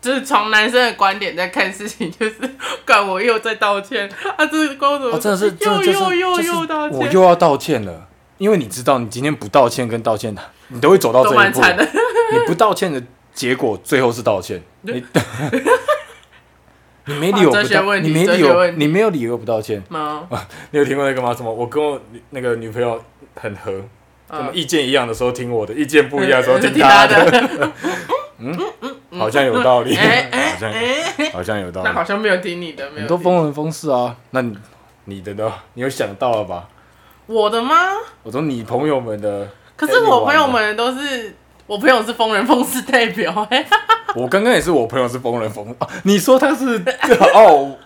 [0.01, 2.37] 就是从男生的观点在看事情，就是
[2.87, 4.09] 怪我又在道歉
[4.39, 8.09] 啊，这是光怎么、哦，真的是，又又又又道歉，我又要道歉了，
[8.39, 10.35] 因为你知道，你今天不道歉跟道歉，
[10.73, 11.61] 你都会走到都这一步。
[12.33, 14.63] 你不道歉的结果，最后是道歉。
[14.83, 15.05] 你
[17.05, 19.83] 你没理由不你没理由，你没有理由不道歉。
[19.89, 20.27] 吗？
[20.71, 21.35] 你有听过那个吗？
[21.35, 21.53] 什么？
[21.53, 23.03] 我跟我那个女朋友
[23.35, 23.73] 很合，
[24.31, 27.73] 什么嗯，意见一样的时候听我的，意见不一样的时候听他的。
[29.19, 30.03] 好像有道理，好
[30.59, 31.89] 像哎，好像有道理。
[31.89, 34.57] 那好像没有听你的，没有听很多风人风事啊，那你
[35.05, 35.53] 你的呢？
[35.75, 36.69] 你有想到了吧？
[37.27, 37.75] 我的吗？
[38.23, 39.49] 我说你朋友们的，
[39.85, 41.35] 可是我朋友们都是，
[41.67, 43.67] 我朋友是疯人疯事代表、哎，
[44.15, 46.81] 我刚刚也是我朋友是疯人疯啊，你说他是
[47.35, 47.77] 哦，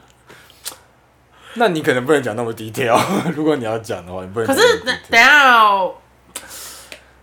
[1.55, 3.01] 那你可能不能讲那么低调。
[3.35, 4.55] 如果你要讲的话，你不能可。
[4.55, 4.79] 是
[5.09, 5.95] 等下哦，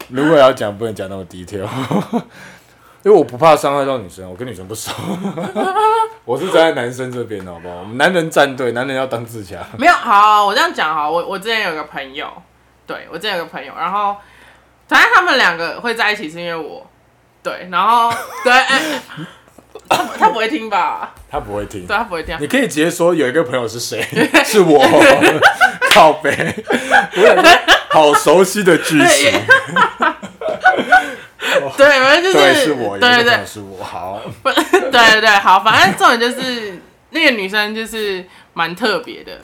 [0.07, 1.59] 如果要讲，不能讲那么低调，
[3.05, 4.91] 因为我不怕伤害到女生，我跟女生不熟，
[6.25, 7.75] 我是站在男生这边的，好不好？
[7.75, 9.63] 我们男人站队，男人要当自强。
[9.77, 12.27] 没有好，我这样讲哈，我我之前有个朋友，
[12.87, 14.15] 对我之前有个朋友，然后
[14.93, 16.85] 反正他们两个会在一起是因为我，
[17.41, 18.13] 对，然后
[18.45, 18.79] 对，哎、
[19.89, 21.15] 他他不会听吧？
[21.31, 22.37] 他不会听，对，他不会听。
[22.39, 23.99] 你可以直接说有一个朋友是谁，
[24.45, 24.85] 是我，
[25.89, 26.31] 靠背，
[27.89, 29.31] 好熟悉的剧情，
[31.75, 36.79] 对，反正就是对，是我，有一对对对个朋友是我，好，对对对，好，反正重点就是
[37.09, 39.39] 那个女生就是蛮特别的，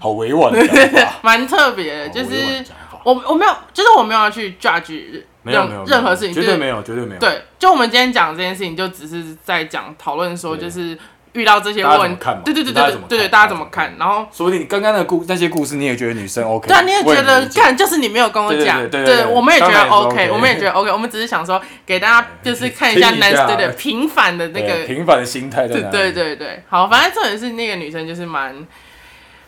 [0.00, 7.20] 好委婉的讲法，蛮特别的，就好委婉是讲法我我没有，就是我没有要去 judge 任任何事情，就是绝对没有，绝对没有。
[7.20, 10.98] 对，就我们今天讲这件事情，就只是在讲讨论说，就是
[11.32, 13.94] 遇到这些问么看嘛对对对对对对，大家怎么看？
[13.98, 25.66] 然后说不定刚刚的故那些故事，你也觉得女生 OK，对啊，你也觉得看，就是你没有跟我讲，对对对对我们也觉得当然是 OK，OK 我们也觉得 OK，我们只是想说给大家就是看一下男对对平凡的那个平凡的心态？
[25.66, 28.66] 对对对对，好，反正重点是那个女生就是蛮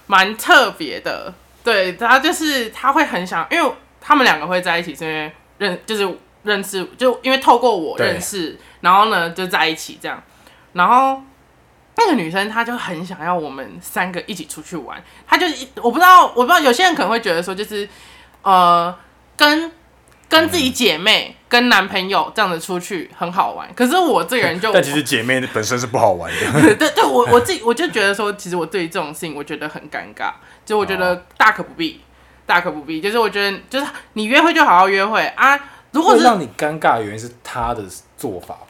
[0.07, 10.23] 蛮特别的，对，他就是他会很想，因为他们两个会在一起，是因为认就是认识，就因为透过我认识，然后呢就在一起这样，
[10.73, 11.23] 然后。
[11.97, 17.87] 那个女生她就很想要我们三个一起出去玩，她就一我不知道，我不知道有些人可能会觉得说，就是
[18.41, 18.97] 呃，
[19.37, 19.71] 跟
[20.31, 23.69] 跟自己姐妹、跟男朋友这样子出去很好玩。
[23.75, 30.33] 可是我这个人就 但其实姐妹本身是不好玩的， 对对，我我自己我就觉得说，其实我对于这种事情，我觉得很尴尬，
[30.65, 32.01] 就我觉哦得大可不必，
[32.47, 33.01] 大可不必。
[33.01, 35.59] 就是我觉得，就是你约会就好好约会啊，
[35.91, 37.83] 如果是让你尴尬的原因是他的
[38.17, 38.55] 做法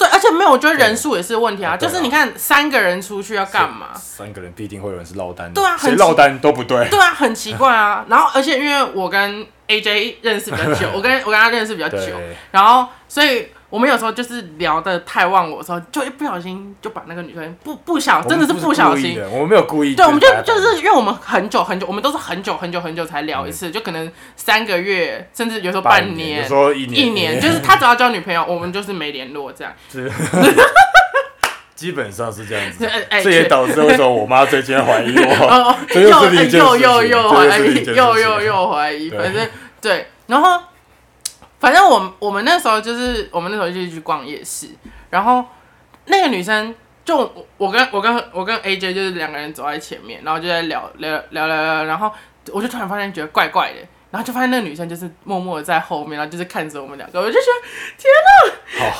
[0.00, 1.74] 对，而且没有，我觉得人数也是问题啊。
[1.74, 3.88] 啊就是你看三个人出去要干嘛？
[3.94, 6.88] 三个人必定会有人是落单的，对啊很谁落单都不对。
[6.88, 8.04] 对啊，很奇怪啊。
[8.08, 11.98] 然后，而且因为我跟 AJ 认识比较久， 我跟我跟他认识比较久，
[12.50, 19.02] 然后所以我们有时候就是聊的太忘我的时候，就一不小心就把那个女生不不小，真的是不小心。
[19.02, 19.94] 故意的，我们没有故意。
[19.94, 29.72] 对，我们就就是因为我们很久很久，我们都是很久很久很久才聊一次，就可能三个月，甚至有时候半年，有时候一年，一年，就是他只要交女朋友，我们就是没联络这样。
[29.90, 30.10] 是
[31.76, 32.86] 基本上是这样子
[33.22, 35.76] 这也导致为什么我妈最近怀疑我。
[35.94, 36.00] 又
[36.44, 39.48] 又又又怀疑，又又又怀疑，反正
[39.80, 40.60] 对，然后
[41.60, 44.66] 反正我我们那时候就是我们那时候就去逛夜市，
[45.10, 45.44] 然后
[46.06, 52.10] 那个女生就我我跟我跟我跟 AJ 就是两个人走在前面，然后就在聊聊聊聊聊，然后
[52.50, 53.78] 我就突然发现觉得怪怪的。
[54.10, 58.90] 然后就发现那个女生就是默默的在后面，然后就是看着我们两个，我就觉得好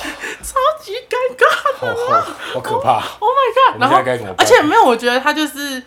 [0.40, 1.44] 超级尴尬
[1.74, 2.20] 好好
[2.54, 3.82] 好可怕！，Oh my god！
[3.82, 3.96] 然后？
[4.38, 5.82] 而且没有，我觉得她就是，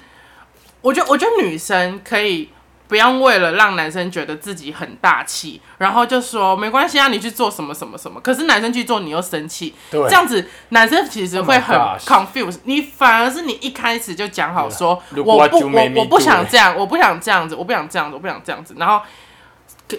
[0.82, 2.50] 我觉得我觉得女生可以
[2.88, 8.20] 不要为了让男生觉得自己很大气，然后就说没关系啊，你去做什么什么什么。
[8.22, 12.60] 可是男生去做，你又生气，对这样子男生其实会很 Oh confused。
[12.66, 19.02] 你反而是你一开始就讲好说我不我我不想这样，我不想这样子，我不想这样子，我不想这样子，然后。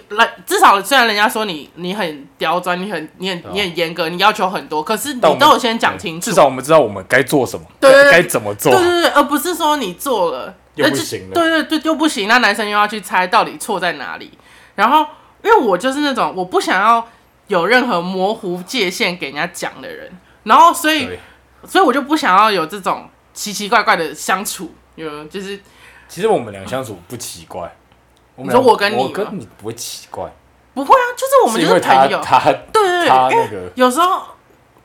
[0.09, 6.35] 来，至少虽然人家说你你很刁钻，你很你很你很严格，你要求很多，可是你都有先讲清楚至。
[6.35, 8.81] 少我们知道我们该做什么，对该该怎么做对。
[8.81, 11.33] 对对，而不是说你做了又不行了。
[11.33, 14.37] 对对对，又不行，那男生又要去猜到底错在哪里。
[14.75, 15.05] 然后，
[15.43, 17.07] 因为我就是那种我不想要
[17.47, 20.11] 有任何模糊界限给人家讲的人，
[20.43, 21.17] 然后所以，
[21.65, 25.59] 所以我就不想要有这种奇奇怪怪的相处，有就是
[26.07, 27.73] 其实我们俩相处不奇怪。
[28.35, 30.29] 我说我跟你我跟你不会奇怪，
[30.73, 32.39] 不会啊，就是我们就因为他朋友，他
[32.73, 34.21] 对对对，因为那个有时候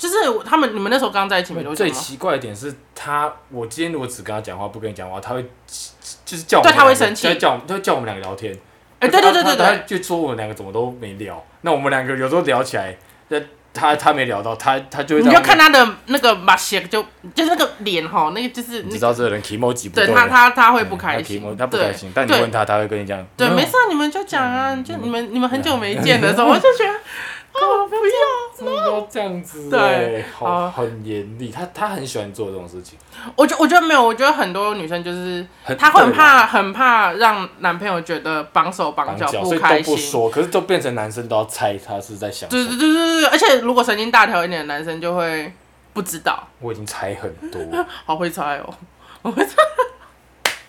[0.01, 0.15] 就是
[0.47, 1.85] 他们你们那时候刚在一起没多久？
[1.85, 5.45] 最奇怪的点是他，我今天如果只跟他讲话，不跟你讲话，他会
[6.25, 7.29] 就是叫我对他会生气。
[7.29, 8.59] 他叫我他会叫我们两个聊天。
[8.99, 11.45] 哎，对对对对对，他就说我们两个怎么都没聊。
[11.61, 12.97] 那我们两个有时候聊起来，
[13.29, 13.39] 那
[13.75, 21.43] 他他没聊到，他他就会你就在后面看他的那个马鞋，就就是那个脸哈，那个就是你知道这个人 emoji 不对他他他会不嗯开心。
[21.43, 26.95] 他，他不开心，但你问他，他会跟你讲，对，没事啊，你们就讲啊，就你们你们很久没见的时候，我就觉得
[27.55, 28.03] 哦，不要。
[28.59, 31.51] 不要这样子，对欸好好很严厉。
[31.51, 32.99] 他他很喜欢做这种事情，
[33.35, 35.47] 我觉我觉得没有，我觉得很多女生就是
[35.79, 39.85] 她会很怕很怕让男朋友觉得绑手绑脚绑脚，所以开心。
[39.87, 42.49] 都不说，可是都变成男生都要猜他是在想。
[42.51, 45.51] 对对对对对，而且如果神经大条一点的男生就会
[45.95, 47.61] 不知道，我已经猜很多，
[48.05, 48.75] 好会猜哦，
[49.23, 49.55] 我会猜。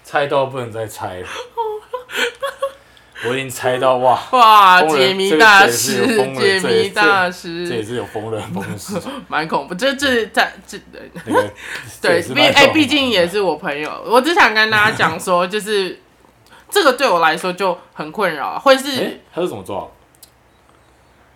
[0.04, 1.28] 猜到不能再猜了。
[3.28, 9.76] 我已经猜到哇，哇，解谜大这个师解谜大师这也，是有疯人疯事， 蛮恐怖。
[9.76, 10.78] 这这在这
[11.26, 11.54] 那个
[12.02, 16.00] 这 对毕哎，毕竟也是我朋友，我只想跟大家讲说，就是
[16.70, 19.86] 这个对我来说就很困扰，会哎是，他是怎么做啊？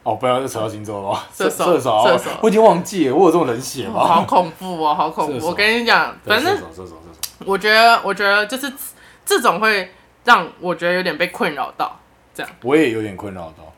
[0.04, 1.20] 哦，不要再扯到星座了吗？
[1.36, 4.22] 射手射手，射手我已经忘记了，我有这么冷血吗好？
[4.24, 5.48] 恐怖哦，好恐怖。
[5.48, 7.46] 我跟你讲，反正射手，射手，射手。
[7.46, 8.72] 我觉得，我觉得就是
[9.26, 9.92] 这种会
[10.26, 11.98] 让我觉得有点被困扰到。
[12.34, 13.72] 这样我也有点困扰到。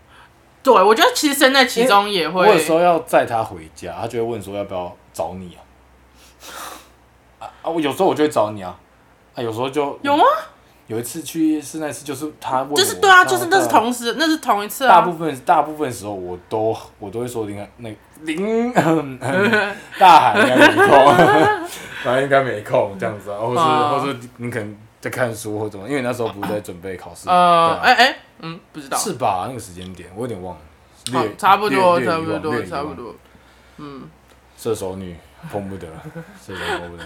[0.63, 5.62] 对，我觉得其实身在其中也会我有时候要载他回家，他就会问说要不要找你啊？
[7.39, 7.69] 啊啊！
[7.69, 8.75] 我有时候我就会找你啊，
[9.36, 10.23] 啊，有时候就有吗？
[10.88, 14.89] 有一次去夜市那次，就是他问我，就是对啊，就是那是同时，那是同一次啊。
[14.89, 18.73] 大部分大部分时候我都我都会说应该那林
[19.99, 21.15] 大海应该没空，
[22.03, 29.45] 反正应该没空这样子啊，或是、哦或是你可能在看书或怎么，因为那时候不是在准备考试，呃，哎哎，嗯，不知道，是吧？
[29.47, 30.62] 那个时间点我有点忘了，
[31.13, 33.15] 好略差不多，差不多，差不多。
[33.77, 34.10] 嗯，
[34.57, 35.15] 射手女
[35.51, 35.88] 碰不得，
[36.43, 37.03] 射手碰不得，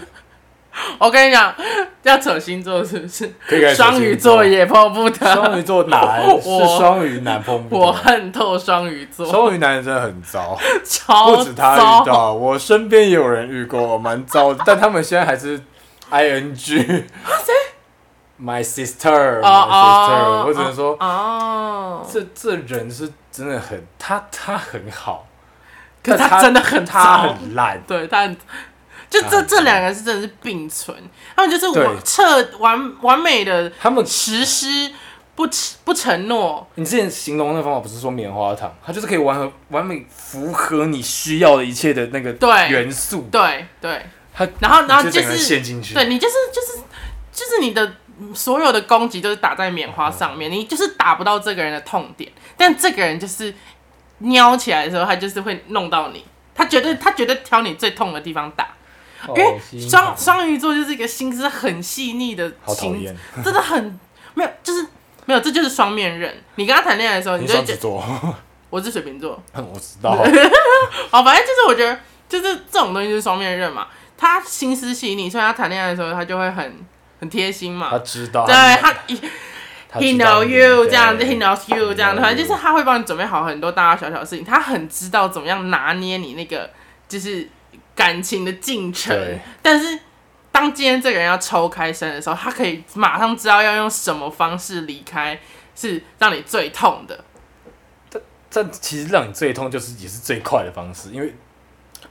[0.98, 1.54] 我跟你讲，
[2.02, 3.30] 要扯星座是不是？
[3.46, 10.58] 可以双鱼座也碰不得，双鱼座男是我双鱼男碰不得我，恨透双鱼座，双鱼男真的很糟。
[10.82, 12.06] 超不止他遇。
[12.06, 14.62] 到，我身边也有人遇过，蛮糟的。
[14.64, 15.60] 但他们现在还是
[16.08, 16.78] I N G。
[18.42, 25.28] My sister, 哦 my sister，、哦我只能说，哦，这这人是真的很，他他很好，
[26.02, 28.36] 可是他真的很他很烂，对他很，
[29.08, 30.96] 就这这两个是真的是并存，
[31.36, 31.86] 他们就是对。
[31.86, 34.92] 完彻完完美的他们，实施
[35.36, 35.48] 不
[35.84, 46.82] 不承诺，你之前形容那个方法不是说棉花糖，它就是可以完合完美符合你需要的一切的那个对元素，对对，他然后然后就是陷进去，对你就是就是
[47.32, 47.94] 就是你的
[48.34, 53.54] 所有的攻击都是打在棉花上面，你就是打不到这个人的痛点，但这个人就是
[54.18, 58.68] 撩起来的时候，他就是会弄到你，他绝对他绝对挑你最痛的地方打，
[59.28, 59.58] 因为
[59.88, 63.98] 双双鱼座就是一个心思很细腻的心，真的很
[64.34, 64.86] 没有，就是
[65.26, 66.34] 没有，这就是双面刃。
[66.56, 68.34] 你跟他谈恋爱的时候，你你就觉得双子座，
[68.70, 70.10] 我是水瓶座， 我知道，
[71.10, 73.86] 哦，反正就是我觉得，就是这种东西就是双面刃嘛。
[74.16, 76.76] 他心思细腻，所以他谈恋爱的时候，他就会很
[77.22, 77.98] 很贴心嘛他。
[78.00, 79.14] 知道，对他一
[79.92, 86.68] ，he know 你 you 这样子，he knows you 这样子，know 反正就是他会帮你准备好很多大大小小的事情，他很知道怎么样拿捏你那个
[87.08, 87.48] 就是
[87.94, 89.16] 感情的进程。
[89.62, 89.96] 但是
[90.50, 95.38] 当今天这个人要抽开身的时候，他可以马上知道要用什么方式离开，
[95.76, 97.24] 是让你最痛的。
[98.50, 101.34] 这其实让你最痛，就是也是最快的方式，因为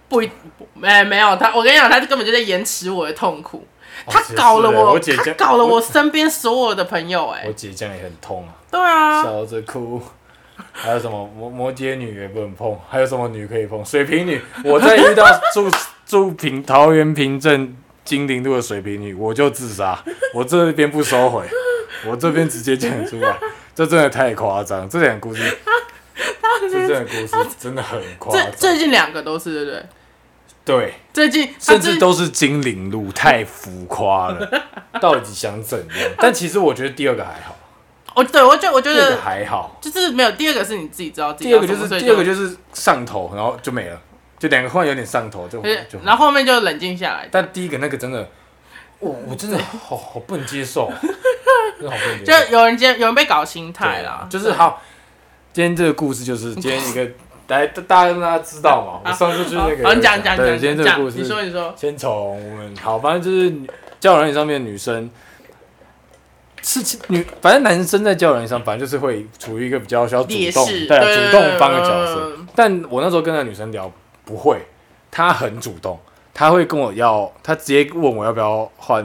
[0.08, 0.32] 不一，
[0.74, 3.68] 没没有他，我跟你讲，他根本就在延迟我的痛苦。
[4.06, 5.00] 哦他搞了我，
[5.38, 7.44] 搞了我身边所有的朋友、哎。
[7.48, 10.02] 我，姐这样也很痛啊，对啊，笑着哭。
[10.74, 11.28] 还有什么？
[11.36, 13.84] 摩摩羯女也不能碰，还有什么女可以碰？
[13.84, 15.70] 水瓶女，我在遇到住
[16.06, 20.00] 住平桃园平镇金陵路的水瓶女，我就自杀，
[20.36, 21.44] 我这边不收回，
[22.08, 23.36] 我这边直接讲出来，
[23.74, 25.42] 这真的太夸张，这两个故事，
[26.62, 29.86] 这真的故事真的很夸最张，最近两个都是对不对？
[30.64, 34.48] 对，最近甚至都是金陵路，太浮夸了，
[35.02, 36.10] 到底想怎样？
[36.20, 37.56] 但其实我觉得第二个还好，
[38.16, 44.00] 我对我觉我觉第二个得还好，就是没有第二个是你自己知道自己第二个就什么所以是第二个就是上头，然后就没了，
[44.38, 46.00] 就两个忽然有点上头，就就。
[46.06, 47.28] 然后后面就冷静下来。
[47.32, 48.30] 但第一个那个真的，
[49.00, 50.92] 我我真的 好好不能接受，
[51.80, 52.52] 真的好不能接就受。
[52.52, 54.82] 有人今天有人被搞心态啦，就是好。
[55.54, 57.06] 今天这个故事就是今天一个，
[57.48, 59.12] 来大家让大家知道嘛。
[59.12, 62.12] 我上次就是那个，好，你讲讲对，讲今天这个故事你说你说，先从
[62.52, 65.10] 我们好，反正就是女交友软件上面的女生，
[66.62, 72.34] 是其女，反正男生在交友软件上，反正就是会处于一个比较需要主动，对啊，主动方的角色。
[72.38, 73.90] 嗯但我那时候跟那女生聊，
[74.26, 74.58] 不会，
[75.10, 75.98] 她很主动，
[76.34, 79.02] 她会跟我要，她直接问我要不要换，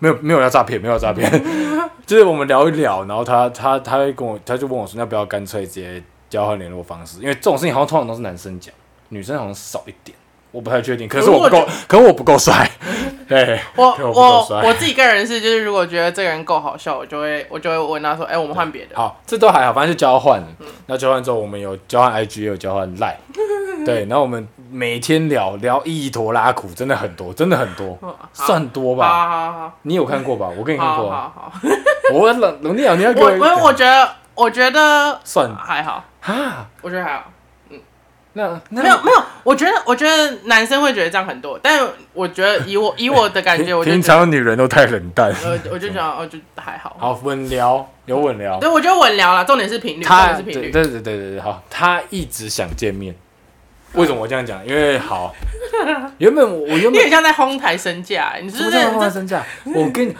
[0.00, 1.30] 没有没有要诈骗，没有要诈骗，
[2.04, 8.72] 就是我们聊一聊，然后她她她会跟我，她就问我说要不要干脆直接交换联络方式，因为这种事情好像通常都是男生讲，
[9.10, 10.16] 女生好像少一点。
[10.52, 12.68] 我不太确定，可是我不够，可是我不够帅，
[13.28, 18.96] 对，我我我我自己个人是，就是如果觉得这个人够好笑，我就会我就会问他说，哎，我们换别的。
[18.96, 20.66] 好，这都还好，反正就交换嗯。
[20.86, 23.14] 那交换之后，我们有交换 IG，也有交换 Line，
[23.86, 27.96] 对，然后我们每天聊聊一坨拉苦，真的很多，真的很多，
[28.32, 29.06] 算多吧？
[29.08, 30.48] 好好好你有看过吧？
[30.58, 31.32] 我给你看好过啊。
[31.32, 31.60] 好好，
[32.12, 34.08] 我冷冷你好，你要给我一我我觉得
[34.40, 36.66] 我觉得算还好，啊？
[36.80, 37.30] 我觉得还好。
[38.32, 45.30] 那那没有没有，我觉得我觉得男生会觉得这样很多，但我觉得以我 以我的感觉，我就平觉得常女人都太冷淡。
[45.44, 46.96] 呃，我就想哦，就还好。
[46.98, 50.70] 好，稳聊有稳聊，对，我觉得稳聊了，重点是频率，重他点是频率。
[50.70, 53.14] 对对对对对对，好，他一直想见面。
[53.92, 54.64] 为什么我这样讲？
[54.64, 55.34] 因为好，
[56.18, 59.44] 原本我我原本你很像在哄抬身价，你是不是在哄抬身价？
[59.74, 60.14] 我跟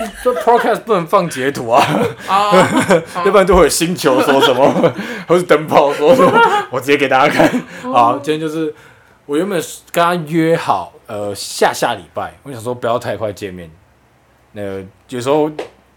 [0.00, 1.82] 你，哦，这 podcast 不能放截图啊，
[2.28, 4.92] 哦， 要不然就会有星球说什么，
[5.28, 6.32] 或是灯泡说什么，
[6.70, 7.48] 我直接给大家看。
[7.92, 8.74] 好，今天就是
[9.26, 13.70] 我原本跟他约好，呃，下下礼拜，我想说不要太快见面，
[14.52, 15.50] 那个有时候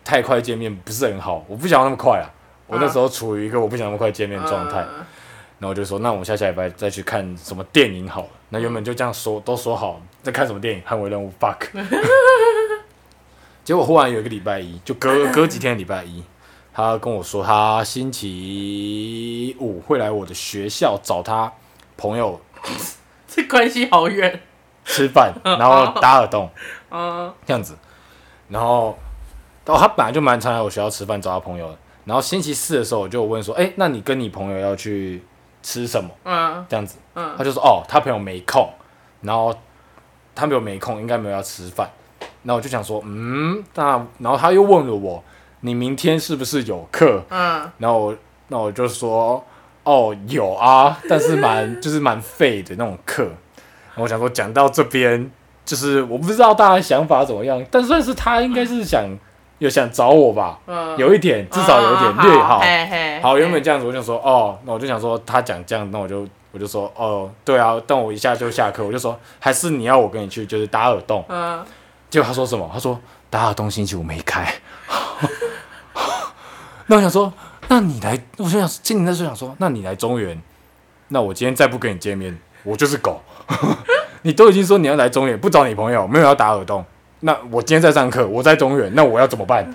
[0.04, 2.30] 太快见面不是很好，我不想要那么快啊。
[2.66, 5.06] 我那时候处于一个我不想那么快见面的状态，嗯
[5.60, 8.28] 然后我就说，那我们下下礼拜再去看什么电影好了。
[8.50, 11.56] 那原本就这样说，都说好在看什么电影，捍卫任务 fuck。
[13.64, 16.24] 结果忽然有一个礼拜一，就隔 隔几天的礼拜一，
[16.74, 21.52] 他跟我说他星期五会来我的学校找他
[21.96, 22.40] 朋友
[23.28, 24.42] 这关系好远。
[24.86, 26.50] 吃饭， 然后打耳洞
[26.92, 27.78] 嗯这样子。
[28.50, 28.98] 然后，
[29.66, 31.78] 哦，他本来就蛮常来我学校吃饭找他朋友的。
[32.04, 35.24] 然后星期四的时候，我就问说，哎、那你跟你朋友要去
[35.62, 36.10] 吃什么？
[36.26, 36.98] 嗯这样子。
[37.16, 38.70] 嗯他就说哦，他朋友没空，
[39.22, 39.56] 然后
[40.36, 41.90] 他朋友没空，应该没有要吃饭。
[42.44, 45.24] 然后我就想说，嗯，那然后他又问了我，
[45.62, 47.24] 你明天是不是有课？
[47.30, 48.16] 嗯然后我
[48.50, 49.44] 那我就说，
[49.84, 53.24] 哦，有啊，但是蛮 就是蛮废的那种课。
[53.24, 55.32] 然后我想说，讲到这边，
[55.66, 59.06] 就是我不知道大家想法怎么样，但算是他应该是想
[59.60, 62.60] 有想找我吧，嗯，有一点，至少有一点嗯略好。
[62.60, 71.24] 嘿嘿好，原本这样子，我就想说，哦，那我就想说，他讲这样，那我就我就说，哦，对啊，但我一下就下课，我就说，还是你要我跟你去，就是打耳洞。
[71.30, 71.64] 嗯
[72.14, 72.70] 结果他说什么？
[72.72, 74.54] 他说打耳洞星期五没开。
[76.86, 77.34] 那我想说，
[77.68, 80.40] 那你来，我就想今年那时候想说，那你来中原，
[81.08, 83.20] 那我今天再不跟你见面，我就是狗。
[84.22, 86.86] 你都已经说你要来中原，不找你朋友，没有要打耳洞，
[87.22, 89.74] 那我今天在上课，我在中原，那我要怎么办？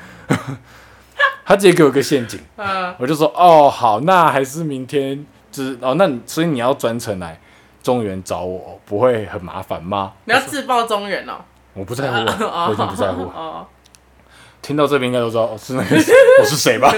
[1.44, 7.40] 他直接给我个陷阱，嗯，我就说哦好，那还是明天就是哦，那你所以你要专程来
[7.82, 10.12] 中原找我，不会很麻烦吗？
[10.26, 11.32] 你要自报中原哦。
[11.74, 12.16] 我不在乎
[12.46, 13.22] 啊， 我已经不在乎。
[13.24, 13.66] 哦，
[14.62, 15.96] 听到这边应该都知道哦是那个
[16.42, 16.92] 我是谁吧？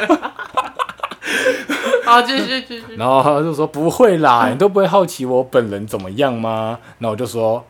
[2.04, 2.96] 好， 继续继续。
[2.96, 6.78] 然后他就说不会啦，你都不会好奇我本人怎么样吗？
[6.98, 7.64] 然后我就说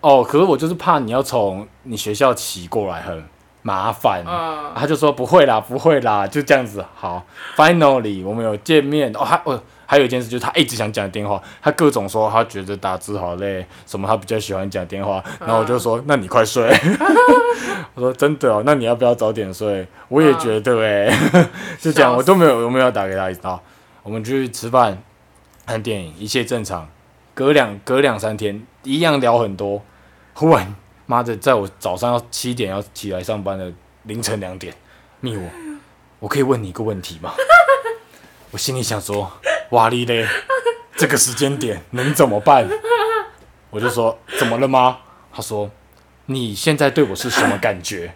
[0.00, 3.24] 哦，可是我就是怕你要从你学校骑过来很
[3.62, 4.24] 麻烦。
[4.26, 6.84] 嗯，他就说不会啦，不会啦，就这样子。
[6.94, 7.24] 好
[7.56, 9.20] ，finally 我们有见面哦。
[9.24, 9.62] 还哦，
[9.92, 15.22] 还有一件事就是他一直想讲电话，他各种说他觉得打字好累，什么他比较喜欢讲电话。
[15.38, 16.74] 然后我就说那你快睡。
[17.92, 19.86] 我说真的哦，那你要不要早点睡？
[20.08, 21.14] 我也觉得哎、
[21.78, 23.62] 就这样，笑死我都没有我没有要打给他一道。
[24.02, 24.96] 我们去吃饭、
[25.66, 26.88] 看电影，一切正常。
[27.34, 29.82] 隔两隔两三天，一样聊很多。
[30.32, 30.74] 忽然，
[31.04, 33.70] 妈的，在我早上要七点要起来上班的
[34.04, 34.72] 凌晨两点，
[35.20, 35.42] 密我，
[36.20, 37.34] 我可以问你一个问题吗？
[38.52, 39.32] 我心里想说，
[39.70, 40.26] 哇哩嘞，
[40.96, 42.68] 这个时间点能怎么办？
[43.70, 44.98] 我就说怎么了吗？
[45.32, 45.70] 他说
[46.26, 48.14] 你现在对我是什么感觉？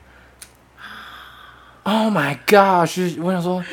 [1.84, 3.16] Oh my gosh！
[3.22, 3.64] 我想说，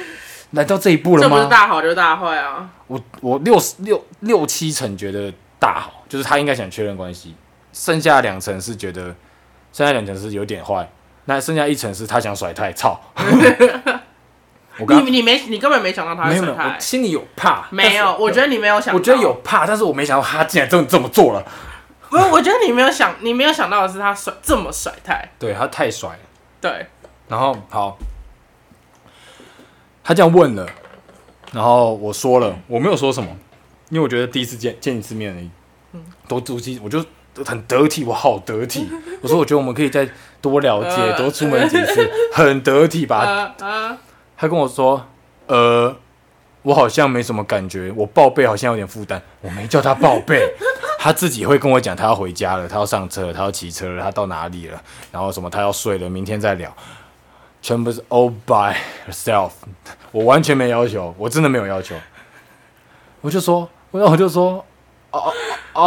[0.51, 1.49] 来到这一步了吗这不是？
[1.49, 2.69] 大好就是大坏啊。
[2.87, 7.35] 我我六十六六七成觉得大好，就是他应该想确认关系，
[7.73, 9.13] 剩下两成是觉得，
[9.73, 10.87] 剩下两成是有点坏，
[11.25, 13.01] 那剩下一成是他想甩太操。
[14.79, 21.43] 我刚你你没你根本没想到他没有没有，会甩他我，心里有怕，没有，我觉得你没有想到，我觉得有怕，但是我没想到他竟然真的这么做了。
[22.09, 26.09] 不是，我觉得你没有想，你没有想到的是他甩这么甩态，对他太甩。
[26.09, 26.19] 了，
[26.61, 26.87] 对，
[27.27, 27.97] 然后好，
[30.03, 30.67] 他这样问了，
[31.51, 33.29] 然后我说了，我没有说什么，
[33.89, 35.49] 因为我觉得第一次见见一次面而已，
[35.93, 37.03] 嗯，都足迹，我就
[37.45, 38.87] 很得体，我好得体。
[39.21, 40.07] 我说我觉得我们可以再
[40.39, 41.17] 多了解，呃。
[41.17, 43.21] 多出门几次，很得体吧？
[43.59, 43.97] 呃呃，
[44.43, 45.01] 他跟我说，
[45.47, 45.95] 呃，
[46.63, 50.53] 我好像没什么感觉，我报备好像有点负担，我没叫他报备。
[50.99, 54.81] 他自己会跟我讲，他要回家了，他要上车了，他要骑车了，他到哪里了，
[55.13, 56.69] 然后什么他要睡了，明天再聊，
[57.61, 58.75] 全部是 all by
[59.09, 59.51] herself。
[60.11, 61.95] 我完全没要求，我真的没有要求。
[63.21, 64.65] 我就说，我我就说，
[65.11, 65.33] 哦
[65.71, 65.81] 哦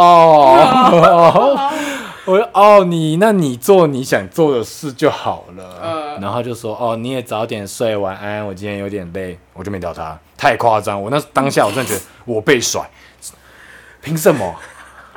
[0.97, 1.71] 哦，
[2.27, 5.79] 我说哦，你那你做你想做的事就好了。
[5.81, 8.45] 嗯然后就说，哦，你也早点睡，晚安。
[8.45, 11.01] 我今天有点累，我就没屌他，太夸张。
[11.01, 12.81] 我那当下我真的觉得我被甩，
[14.01, 14.55] 凭什么？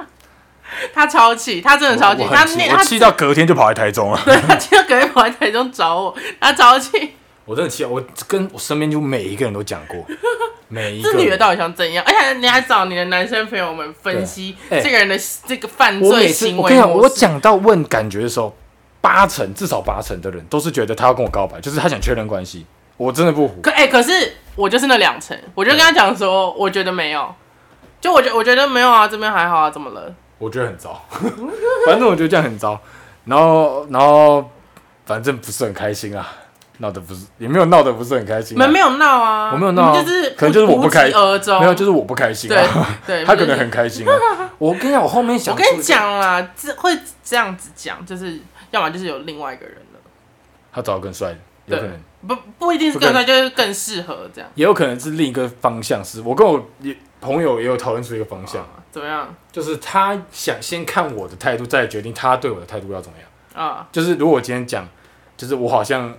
[0.95, 2.23] 他超气，他真的超气，
[2.69, 4.21] 他气到隔天就跑来台中了。
[4.25, 7.15] 对他气到隔天跑来台中找我，他超气，
[7.51, 10.07] 我真的气，我跟我身边就每一个人都讲过，
[10.68, 11.36] 每一个这女的。
[11.36, 12.05] 到底想怎样？
[12.07, 17.09] 而且你还找你的男生朋友们分析这个人的这个犯罪行为我跟你讲，我。
[17.09, 18.55] 讲到问感觉的时候，
[19.01, 22.64] 八成至少八成的人都是觉得他要跟我告白，就是他想确认关系。
[22.96, 27.34] 我真的不服，可哎、可是我就是那两层，我就跟他讲说，我觉得没有，
[28.01, 30.14] 就我觉我觉得没有啊，这边还好啊，怎么了？
[30.38, 31.05] 我觉得很糟，
[31.84, 32.80] 反正我觉得这样很糟。
[33.24, 34.48] 然后，然后
[35.05, 36.32] 反正不是很开心啊，
[36.81, 38.59] 闹得不是也没有闹得不是很开心、啊。
[38.59, 42.99] 你们没有闹啊，我没有闹啊就是可能就是我不开无疾而终，没有，就是我不开心对啊。
[43.07, 44.51] 对， 他可能很开心啊。
[44.59, 48.39] 我跟你讲，我后面想，我跟你，讲啦，这会这样子讲，就是
[48.70, 50.01] 要么就是有另外一个人了，
[50.72, 54.51] 他找得更帅，有可对能，不不一定是更帅，就是更适合这样。
[54.55, 56.05] 也有可能是另一个方向。
[56.05, 63.66] 是我跟我也朋友也有讨论出一个方向，啊怎么样就是他想先看我的态度，再决定他对我的态度要怎么样。
[63.66, 63.87] 啊？
[63.93, 64.89] 就是如果我今天讲，
[65.37, 66.12] 就是我好像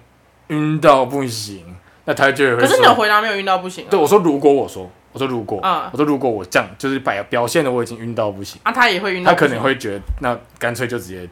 [0.51, 1.63] 晕到不行，
[2.05, 3.87] 那他就会可是你的说，回答没有晕到不行啊。
[3.89, 5.89] 对我说如果我说，我说如果，嗯。
[5.91, 11.27] 我说如果我这样，就是表表现的我已经晕到不行，啊，他也会晕到他不行，可能会觉得那干脆就直接，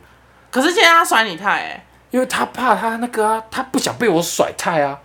[0.49, 4.97] 可是现在他甩你太哎、因为他怕他那个啊，他不想被我甩太啊，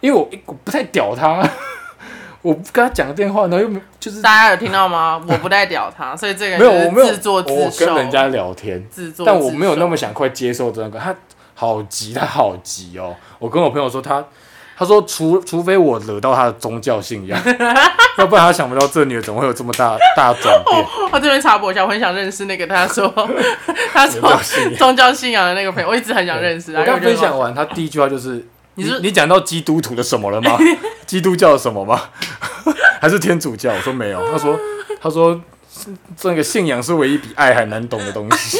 [0.00, 1.42] 因为我我不太屌他，
[2.42, 5.22] 我不跟他讲电话，然后又没就是大家有听到吗？
[5.26, 9.96] 我不带屌他，所以这个 人没有就是我没有自作自我受，跟人家聊天，自作，但我没有那么。
[9.96, 11.14] 想快接受这个，他
[11.54, 13.14] 好急，他好急哦。
[13.38, 14.24] 我跟我朋友说他。
[14.76, 17.40] 他说除除非我惹到他的宗教信仰，
[18.18, 20.84] 要不然他想不到这女的怎么会有这么大大转变。
[21.12, 23.08] 我这边插播一下，我很想认识那个他说
[23.94, 26.74] 他宗说宗教信仰的那个朋友，我一直很想认识。
[26.74, 28.44] 我刚分享完，他第一句话就是
[28.74, 30.58] ：“你你是你讲到基督徒的什么了吗？
[31.06, 32.10] 基督教的什么吗？
[33.00, 34.28] 还是天主教？”我说没有。
[34.32, 34.58] 他说
[35.00, 35.40] ：“他说
[36.16, 38.58] 这个信仰是唯一比爱还难懂的东西。”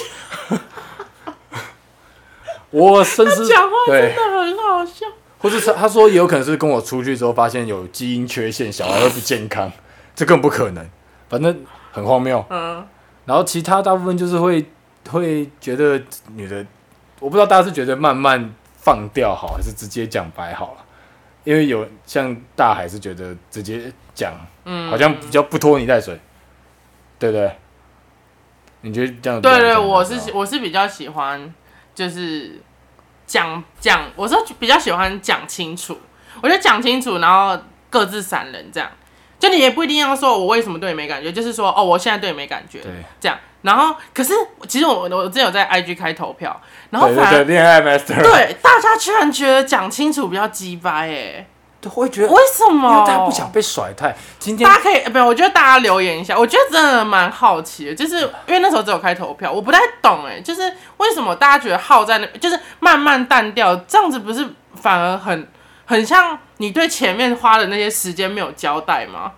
[2.74, 5.06] 我深思讲话真，的很好笑。
[5.38, 9.70] 或者是他他说也有可能是跟我出去之后发现有基因缺陷，小孩会不健康，
[10.16, 10.84] 这更不可能。
[11.28, 12.44] 反正很荒谬。
[12.50, 12.84] 嗯，
[13.26, 14.64] 然后其他大部分就是会
[15.10, 16.02] 会觉得
[16.34, 16.66] 女的，
[17.20, 20.84] 我不知道大家是觉得慢慢放掉好，还是直接讲白好了。
[21.44, 24.32] 因为有像大海是觉得直接讲，
[24.64, 26.18] 嗯，好像比较不拖泥带水，
[27.18, 27.52] 对不对？
[28.80, 29.40] 你觉得这样？
[29.40, 31.54] 对对，我是我是比较喜欢，
[31.94, 32.60] 就是
[33.26, 35.98] 讲讲，我是比较喜欢讲清楚。
[36.42, 37.56] 我觉得讲清楚，然后
[37.88, 38.90] 各自散人这样。
[39.38, 42.90] 就你也不一定要说我为什么对你没感觉，就是说哦，我现在对你没感觉，对，
[43.20, 43.38] 这样。
[43.62, 44.32] 然后可是
[44.68, 51.46] 其实我我之前有在 IG 开投票，然后反而恋爱 master 对大家居然觉得讲清楚比较鸡掰哎。
[51.88, 52.90] 会觉得为什么？
[52.90, 54.14] 因为大家不想被甩太。
[54.38, 55.18] 今天大家可以不？
[55.18, 60.62] 我觉得大家留言一下，我觉得真的蛮好奇的，就是因为那时候只有开投票，我不太懂哎，就是
[60.98, 65.48] 为什么大家觉得耗在那，就是慢慢淡掉，这样子不是反而很
[65.84, 69.32] 很像你对前面花的那些时间没有交代吗？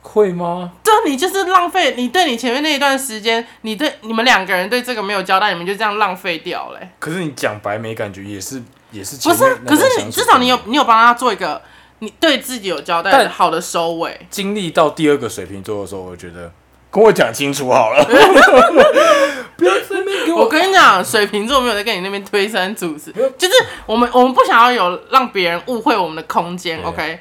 [0.00, 0.72] 会吗？
[0.82, 6.90] 对，你就是浪费，你对你前面那一段时间，你对你们两个人对这个没有交代，你们就这样浪费掉嘞。
[6.98, 8.62] 可是你讲白没感觉，也是。
[8.92, 9.56] 也是不是？
[9.66, 11.60] 可是你至少你有你有帮他做一个
[11.98, 14.26] 你对自己有交代好的收尾。
[14.30, 16.52] 经历到第二个水瓶座的时候，我觉得
[16.90, 18.04] 跟我讲清楚好了。
[19.56, 20.40] 不要随便给我。
[20.42, 23.54] 我跟你讲，水瓶座没有在跟你那边推三阻四，就是
[23.86, 26.82] 我们我们不想要有让别人误会我们的空间。
[26.82, 27.20] OK，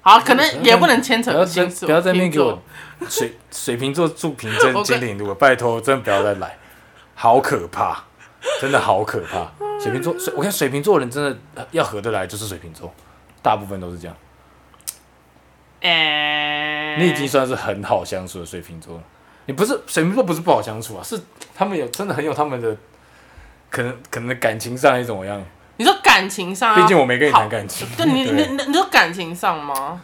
[0.00, 1.86] 好，可能也不能牵扯清楚。
[1.86, 2.62] 不要在那边给我
[3.08, 6.56] 水水瓶座住平镇 金陵路，拜托，真的不要再来，
[7.14, 8.04] 好可怕，
[8.60, 9.50] 真的好可怕。
[9.78, 12.92] 水瓶座，水我看水瓶座人真的要合得来，就是水瓶座，
[13.42, 14.16] 大部分都是这样。
[15.82, 19.02] 哎，你已经算是很好相处的水瓶座了，
[19.44, 21.20] 你不是水瓶座不是不好相处啊，是
[21.54, 22.74] 他们有真的很有他们的
[23.70, 25.44] 可能可能感情上也怎么样。
[25.76, 27.86] 你说感情上，毕竟我没跟你谈感情。
[27.96, 30.00] 对，你 你你说感情上吗？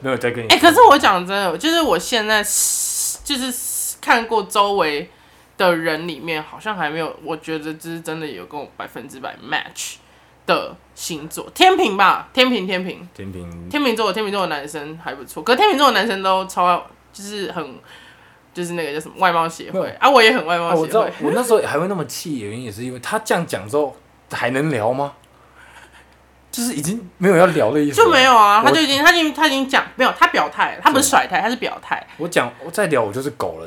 [0.00, 0.48] 没有在跟你。
[0.48, 5.08] 哎，可是我讲真的，就是我现在就是看过周围。
[5.56, 9.96] 的人里面好像还没有，我觉得这是真的有跟我百分之百 match
[10.46, 17.76] 的星座，天平吧，天平，天平，天平，天平座，天平座的男生还不错，可天平座的男生都超，就是很，
[18.52, 19.88] 就是那个叫什么外貌协会。
[20.00, 20.80] 啊，我也很外貌协会。
[20.82, 23.96] 我知道，我那时候还会那么气，原因也是因为他这样讲之后
[24.30, 25.14] 还能聊吗？
[26.54, 32.00] 就是已经没有要聊的意思，就没有啊，他就已经，他已经，他已经讲没有，他表态，他不是甩态，他是表态。
[32.16, 33.66] 我讲，我再聊，我就是狗了。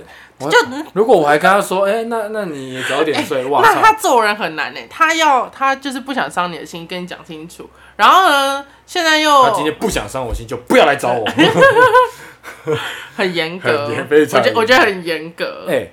[0.49, 0.57] 就
[0.93, 7.69] 如果我还跟他说，哎，那那你早点睡，哇 那他做人很难呢，他要他就是不想伤你的心，跟你讲清楚。
[7.97, 11.27] 然后呢，现在又他今天不想伤我心，就不要来找我。
[13.17, 15.65] 很严格，我觉我觉得很严格。
[15.67, 15.89] 哎，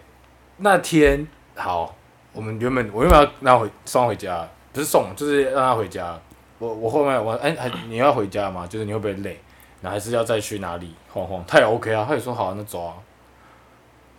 [0.59, 1.27] 那天
[1.57, 1.93] 好，
[2.33, 6.17] 我们原本我原本要让他回送回家，不是送，就是让他回家。
[6.59, 8.67] 我我后面我哎还你要回家吗？
[8.67, 9.41] 就是你会不会累？
[9.81, 11.45] 那还是要再去哪里晃晃？
[11.47, 12.95] 他也 OK 啊，他也说好，那走啊。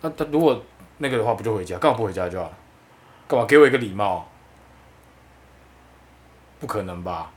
[0.00, 0.62] 那他如果
[0.98, 1.76] 那个的话，不就回家？
[1.78, 2.52] 干嘛不回家就好了？
[3.26, 4.28] 干嘛给我一个礼貌？
[6.60, 7.32] 不可能吧？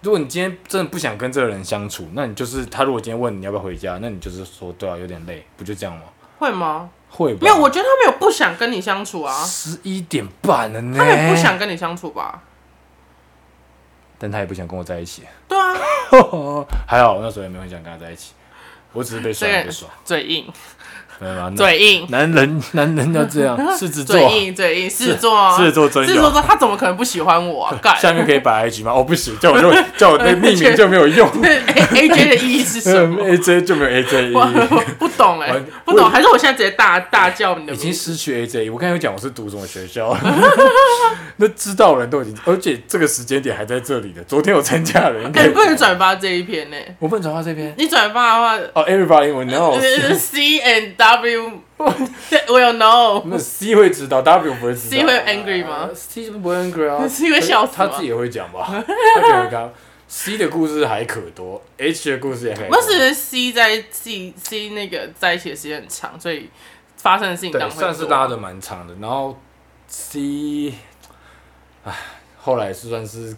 [0.00, 2.84] 如果你今天真的不想跟这个人相处，那你就是他。
[2.84, 6.04] 如果今天问你要不要回家，那你就是说对啊，有点累，不就这样吗？
[6.38, 6.88] 会吗？
[7.10, 7.34] 会。
[7.40, 9.34] 没有，我觉得他没有不想跟你相处啊。
[9.42, 12.44] 十一点半了呢，他也不想跟你相处吧？
[14.18, 15.22] 但他也不想跟我在一起。
[15.48, 15.74] 对啊，
[16.86, 18.32] 还好那时候也没有很想跟他在一起，
[18.92, 20.50] 我只是被甩被耍，嘴硬。
[21.56, 27.74] 嘴硬，男人 男人要这样， 狮子座，嘴硬嘴硬，狮子座，狮子座真，狮子座说他怎么可能不喜欢我？
[28.00, 28.92] 下面可以摆 IG 吗？
[28.94, 31.28] 哦，不行，叫我就叫我那匿名就没有用。
[31.30, 35.52] AJ 的意义是什么？AJ 就没有 AJ 意义，不懂哎，
[35.84, 37.72] 不懂，还是我现在直接大大叫你的？
[37.72, 40.16] 已经失去 AJ，我刚才有讲我是读什么学校，
[41.36, 44.22] 那知道人都已经，而且这个时间点还在这里的。
[44.24, 46.76] 昨天有参加人，你不能转发这一篇呢？
[46.98, 49.80] 我不能转发这篇，你转发的话，哦，Everybody will know
[50.14, 53.22] C and W will know。
[53.26, 54.90] 那 C 会知道，W 不会知道。
[54.90, 57.06] C 会 angry 吗？C 不会 angry 啊？
[57.08, 58.66] C 会笑死他自己也会讲吧？
[59.16, 59.72] 他可能刚
[60.06, 62.68] C 的故事还可多，H 的故事也可以。
[62.68, 66.50] 不是 C 在 C C 那个在一起的时间很长，所以
[66.96, 68.94] 发生的事情当算是拉的蛮长的。
[69.00, 69.38] 然后
[69.86, 70.74] C，
[71.84, 71.94] 唉，
[72.38, 73.36] 后来是算是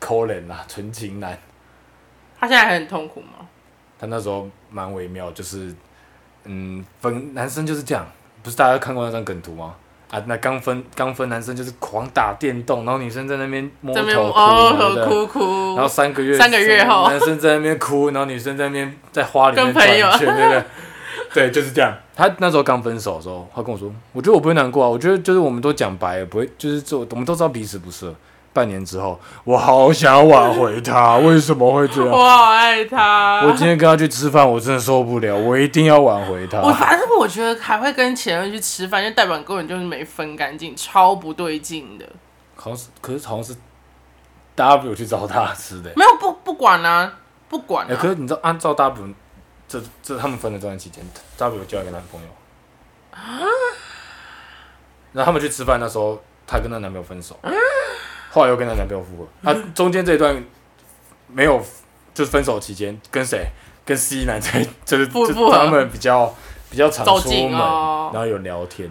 [0.00, 1.38] 抠脸啦，纯情男。
[2.40, 3.46] 他现在还很痛苦吗？
[4.00, 5.72] 他那时候蛮微妙，就是。
[6.44, 8.06] 嗯，分男生就是这样，
[8.42, 9.74] 不是大家看过那张梗图吗？
[10.10, 14.02] 啊，那刚分刚分男生就是狂打电动，然后女生在那边摸头
[15.06, 19.88] 哭哭，然后三个月三个月后，男生在那边哭，然后女生在那边在花里面转
[20.18, 20.64] 圈，对不对？
[21.32, 21.96] 对，就是这样。
[22.14, 28.14] 他那时候刚分手的时候，他跟我说：“我觉得我不会难过啊，我觉得就是我们都讲白了，不会就是做，我们都知道彼此不适合。
[28.52, 32.10] 半年之后，我好想挽回他， 为什么会这样？
[32.10, 33.42] 我好爱他。
[33.46, 36.60] 我今天跟他去吃饭，我真的受不了，我一定要挽回他。
[36.60, 42.06] 我反正我觉得还会跟前任去吃饭，就代表你根本就是没分干净，超不对劲的。
[42.54, 43.56] 好像是，可是好像是
[44.54, 47.12] W 去找他吃的、没有不不管啊，
[47.48, 47.98] 不管哎、啊。
[48.00, 49.14] 可是你知道，按照 W
[49.66, 51.02] 这这他们分的这段期间
[51.38, 52.28] ，W 交一个男朋友，
[55.12, 57.38] 然后他们去吃饭那时候，她跟她男朋友分手，
[58.32, 59.50] 后来又跟她男朋友复合。
[59.50, 60.42] 啊，中间这一段
[61.28, 61.62] 没有，
[62.12, 63.46] 就是分手期间跟谁？
[63.84, 66.32] 跟 C 男在， 就是他们比较
[66.70, 68.88] 比较常出走近门，哦然后有聊天。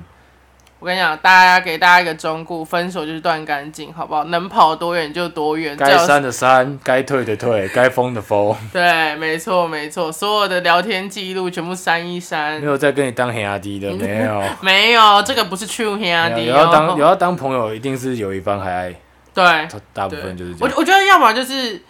[0.80, 4.24] 我跟你讲，大家给大家一个忠告，分手就是断干净，好不好？
[4.26, 5.78] 能跑多远就多远。
[5.78, 12.70] 该删的删，该退的退，该封的封， 对，没错没错，所有的聊天记录全部删一删没删。
[12.70, 14.44] 有再跟你当黑阿弟的， 没有。
[14.62, 17.10] 没有，这个不是 true 黑阿弟有要当有哦。
[17.10, 18.96] 要当朋友，一定是有一方还爱，
[19.34, 20.74] 对，大大部分就是这样。
[20.76, 21.82] 我我觉得要么就是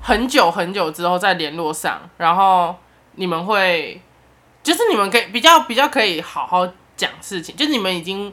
[0.00, 2.74] 很久很久之后再联络上，然后
[3.12, 4.00] 你们会，
[4.62, 6.66] 就是你们可以比较比较可以好好
[6.96, 8.32] 讲事情，就是你们已经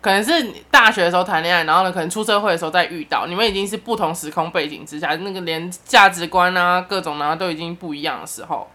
[0.00, 8.70] 可能是大学的时候谈恋爱，然后呢可能出社会的时候再遇到，你们已经是不同时空背景之下，那个连价值观啊各种啊都已经不一样的时候，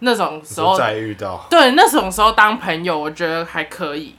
[0.00, 4.16] 那种时候再遇到，对，那种时候当朋友，我觉得还可以。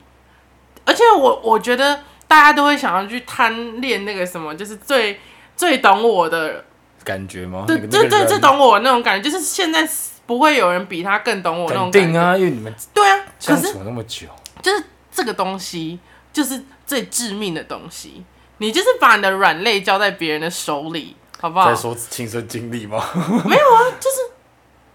[0.85, 5.19] 而且我我觉得大家都会想要去贪恋那个什么，就是最
[5.55, 6.63] 最懂我的，
[7.03, 7.63] 感觉吗？
[7.67, 9.87] 对那个那个人对对最懂我那种感觉，就是现在
[10.25, 11.99] 不会有人比他更懂我那种感觉。
[12.01, 14.27] 肯定啊，因为你们对啊，可相是处那么久，
[14.61, 15.99] 就是这个东西，
[16.33, 18.23] 就是最致命的东西。
[18.59, 21.75] 你就是把你的软肋交在别人的手里，好不好在？
[21.79, 22.97] 说亲身经历吗？
[23.45, 24.17] 没有啊，就是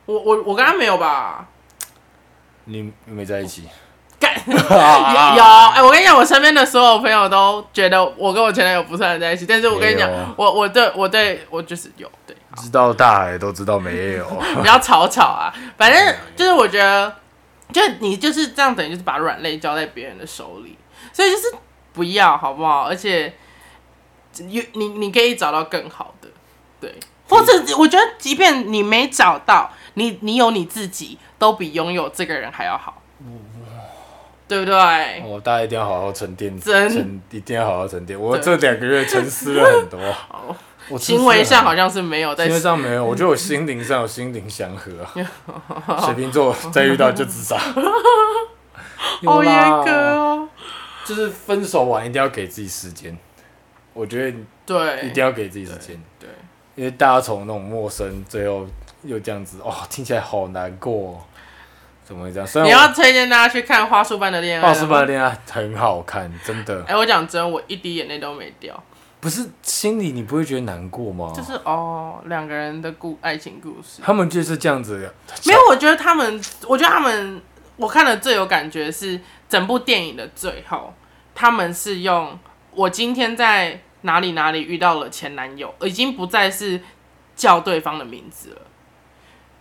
[0.05, 1.49] 我我我跟他没有吧？
[2.64, 3.62] 你你没在一起，
[4.23, 4.33] 干。
[4.47, 14.25] 有有哎、我跟你讲，我身边的所有朋友都觉得我跟我前男友不算在一起，但是我跟你讲，我我对我对我就是有对，知道大海都知道没有。
[14.62, 17.12] 不要吵吵啊，反正就是我觉得，
[17.73, 20.79] 就你就是这样，等于就是把软肋交在别人的手里，
[21.12, 21.55] 所以就是
[21.93, 22.83] 不要好不好？
[22.83, 23.35] 而且
[24.49, 26.29] 有你你可以找到更好的，
[26.81, 26.95] 对，
[27.29, 33.03] 或者我觉得即便你没找到，你你有你自己，都比拥有这个人还要好，
[34.53, 34.75] 对不对？
[34.75, 36.87] 哦，大家一定要好好沉淀，真。
[36.91, 38.21] 沉一定要好好沉淀。
[38.21, 38.45] 我对。
[38.45, 39.99] 这两个月沉思了很多，
[40.91, 46.05] 我行为上好像是没有在行为上没有， 我觉得我心灵上有心灵祥和啊。
[46.05, 47.57] 水瓶座再遇到就自杀，
[49.25, 50.49] 好严啦格哦。
[51.07, 53.17] 就是分手完一定要给自己时间，
[53.95, 54.37] 我觉得
[54.67, 56.29] 对，一定要给自己时间，对，
[56.75, 58.67] 因为大家从那种陌生，最后
[59.03, 61.19] 又这样子，哦，听起来好难过哦、
[62.05, 62.47] 怎么会这样？
[62.47, 64.65] 虽你要推荐大家去看《花束般的恋爱》。
[64.67, 68.83] 花束般的恋爱》很好看，真的哎、我讲真，我一滴眼泪都没掉，
[69.21, 71.33] 不是心里你不会觉得难过吗？
[71.35, 74.03] 就是哦，两个人的故爱情故事。
[74.03, 75.15] 他们就是这样子的，
[75.47, 77.41] 没有，我觉得他们，我觉得他们，
[77.77, 80.93] 我看了最有感觉是整部电影的最后，
[81.35, 82.39] 他们是用
[82.73, 86.81] 我今天在哪里哪里遇到了前男友，已经不再是
[87.37, 88.63] 叫对方的名字了，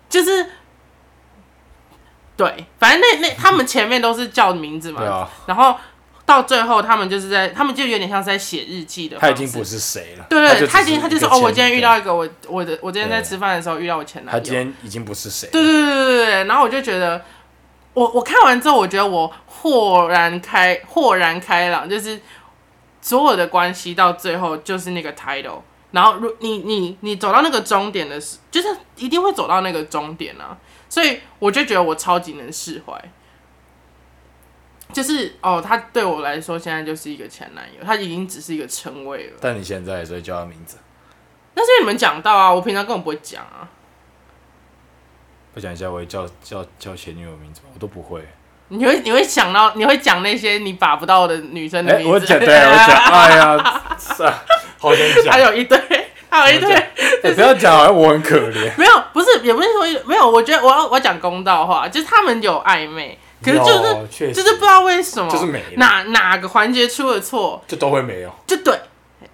[0.09, 0.47] 就是。
[2.41, 5.75] 对，反正那那他们前面都是叫名字嘛，对啊，然后
[6.25, 9.35] 到最后他们就是在，他们就有点像是在写日记的方式。
[9.35, 14.39] 他已经不是谁了，对对，他已经他就说哦，我今天遇到一个我我的我今天在对吃饭的时候遇到我前男友。
[14.39, 17.21] 他友，今天已经不是谁，对对对对对对，然后我就觉得，
[17.93, 22.19] 我我看完之后，我觉得我豁然开豁然开朗，就是
[23.01, 25.59] 所有的关系到最后就是那个 title，
[25.91, 30.57] 然后如你你你走到那个终点的时，就是一定会走到那个终点啊，
[30.91, 33.01] 所以我就觉得我超级能释怀。
[34.91, 39.37] 就是哦，他对我来说现在就是一个前男友，他已经只是一个称谓了。
[39.39, 40.77] 但你现在还是会叫他名字，
[41.55, 43.69] 那是你们讲到啊，我平常根本不会讲啊。
[45.53, 47.69] 不讲一下我会叫叫叫前女友名字吗？
[47.73, 48.21] 我都不会。
[48.67, 54.43] 你会你会想到你会讲那些你把不到的女生的哎，名字，我讲对，我讲， 哎呀， 是啊，
[54.77, 55.77] 好想讲还，有一堆，
[56.31, 56.73] 还有一堆，
[57.23, 58.71] 哎不要讲，好像我很可怜。
[58.77, 60.27] 没有，不是，也不是说没有。
[60.27, 68.33] 我觉得我要我讲公道话，就是他们有暧昧，可是就是就是不知道为什么，就是没哪哪个环节出了错，就都会没有。
[68.47, 68.79] 就对，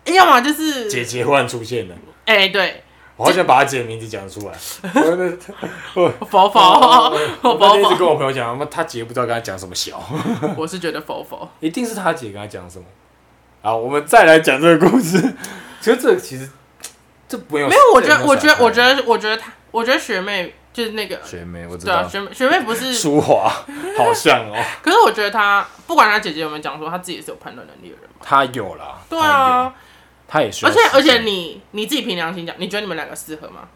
[0.05, 1.95] 要么就是姐姐忽然出现了，
[2.25, 2.83] 哎、对，
[3.15, 4.53] 我好想把她姐的名字讲出来。
[4.95, 6.59] 我那我否否，
[7.43, 10.01] 我我那天一直跟我朋友讲，他妈他姐不知道跟他讲什么小，
[10.57, 12.85] 我是觉得否否，一定是他姐跟他讲什么。
[13.61, 15.21] 好，我们再来讲这个故事。
[15.79, 16.49] 其实这个其实
[17.28, 23.51] 这没有没有，我觉得，我觉得，我得觉得，我觉得他，我觉得学妹就是那个，学妹，我知对啊，道学妹学妹不是， 淑华
[23.97, 28.17] 好像哦， 可是我觉得她不管她姐姐有没有讲说，她自己也是有判断能力的人嘛。
[28.23, 29.73] 他有啦，对啊，
[30.28, 30.80] 她也是而且。
[30.93, 33.67] 而且你你自己凭良心讲，你觉得你们两个适合吗？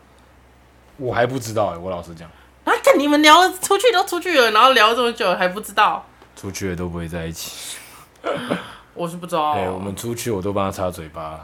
[0.98, 2.30] 我还不知道哎、我老实讲，
[2.64, 7.78] 啊，看你们聊了出去都出去了，然后聊这么久还不知道，出去了都不会在一起。
[8.94, 9.54] 我是不知道。
[9.54, 11.40] 哎、我们出去我都帮他擦嘴巴。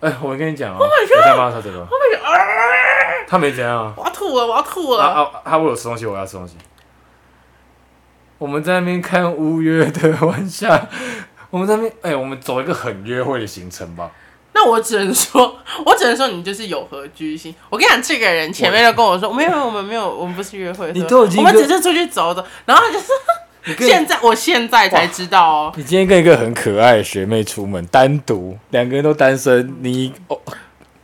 [0.00, 0.86] 哎、我跟你讲哦、我
[1.22, 1.86] 在骂他擦嘴巴。
[3.28, 3.94] 他没怎样啊。
[3.96, 5.04] 我要吐了，我要吐了。
[5.04, 5.42] 啊啊！
[5.44, 6.56] 他为我吃东西，我要吃东西。
[8.38, 10.88] 我们在那边看乌约的晚霞，
[11.50, 14.10] 我们在那边哎、我们走一个很约会的行程吧。
[14.52, 17.54] 那我只能说，我只能说你就是有何居心。
[17.68, 22.44] 我跟你讲，这个人前面就跟我说，没有，没有我们没有，我们不是约会，你都已经我们只是出去走走。
[22.64, 23.39] 然后他就是你跟
[23.78, 25.72] 现在，我现在才知道哦。
[25.76, 30.40] 你今天跟一个很可爱的学妹出门，单独两个人都单身，你哦，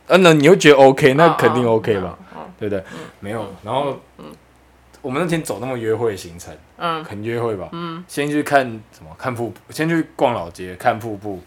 [0.07, 2.25] 啊，那你会觉得 OK，那肯定 OK 吧，嗯？
[2.37, 2.83] 嗯对不对？
[3.19, 3.99] 没有，然后
[5.01, 7.69] 我们那天走那么约会行程，嗯很约会吧？
[7.71, 9.15] 嗯，先去看什么？
[9.17, 11.39] 看瀑布，先去逛老街，看瀑布，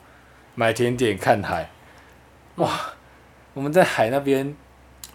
[0.55, 1.69] 买甜点，看海。
[2.57, 2.69] 哇，
[3.55, 4.55] 我们在海那边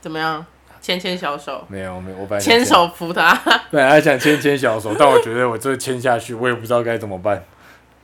[0.02, 0.46] 怎么样？
[0.86, 3.34] 牵牵小手，没有没有，我本牵，手扶他。
[3.72, 7.44] 本来想牵牵小手，但我觉得我这牵下去，我也不知道该怎么办。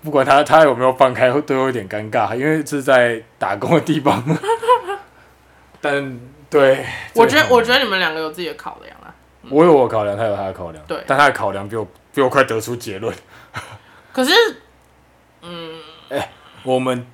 [0.02, 4.24] 不管他他有没有放开，都有点尴尬，因为是在打工的地方。
[5.80, 6.20] 但
[6.50, 9.14] 对，我觉得，我觉得得你们两个有自己的考量啊。
[9.52, 13.16] 我有我考量，他有他的考量，对但他的考量比我比我快得出结论。
[14.12, 14.34] 可是，
[15.44, 15.80] 嗯，
[16.10, 16.32] 哎
[16.64, 17.06] 我们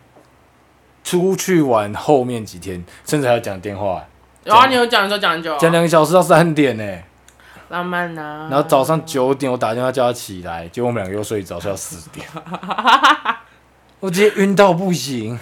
[1.03, 4.05] 出去玩后面几天，甚至还要讲电话，
[4.47, 6.97] 然后你有讲就讲很久啊，讲两个小时到三点呢、
[7.69, 8.47] 浪漫呐。
[8.49, 12.25] 然后早上九点我打电话叫他起来，结果我们两个又睡着，睡到四点。
[13.99, 15.37] 我直接晕到不行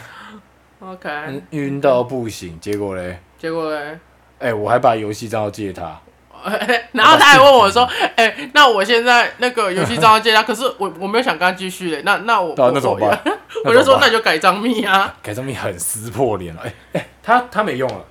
[0.80, 2.58] ，OK，嗯晕到不行。
[2.60, 4.00] 结果嘞，结果嘞，
[4.40, 6.00] 哎、我还把游戏账号借他，
[6.94, 7.84] 然后他还问我说
[8.16, 13.20] ：“哎、那我现在那个游戏账号借他，可是我我没有想跟他继续嘞，那那我那怎么办？
[13.66, 15.14] 我就说那就改账密啊。
[15.22, 16.62] 改账密很撕破脸了。
[16.64, 18.06] 哎、哎、他他没用了，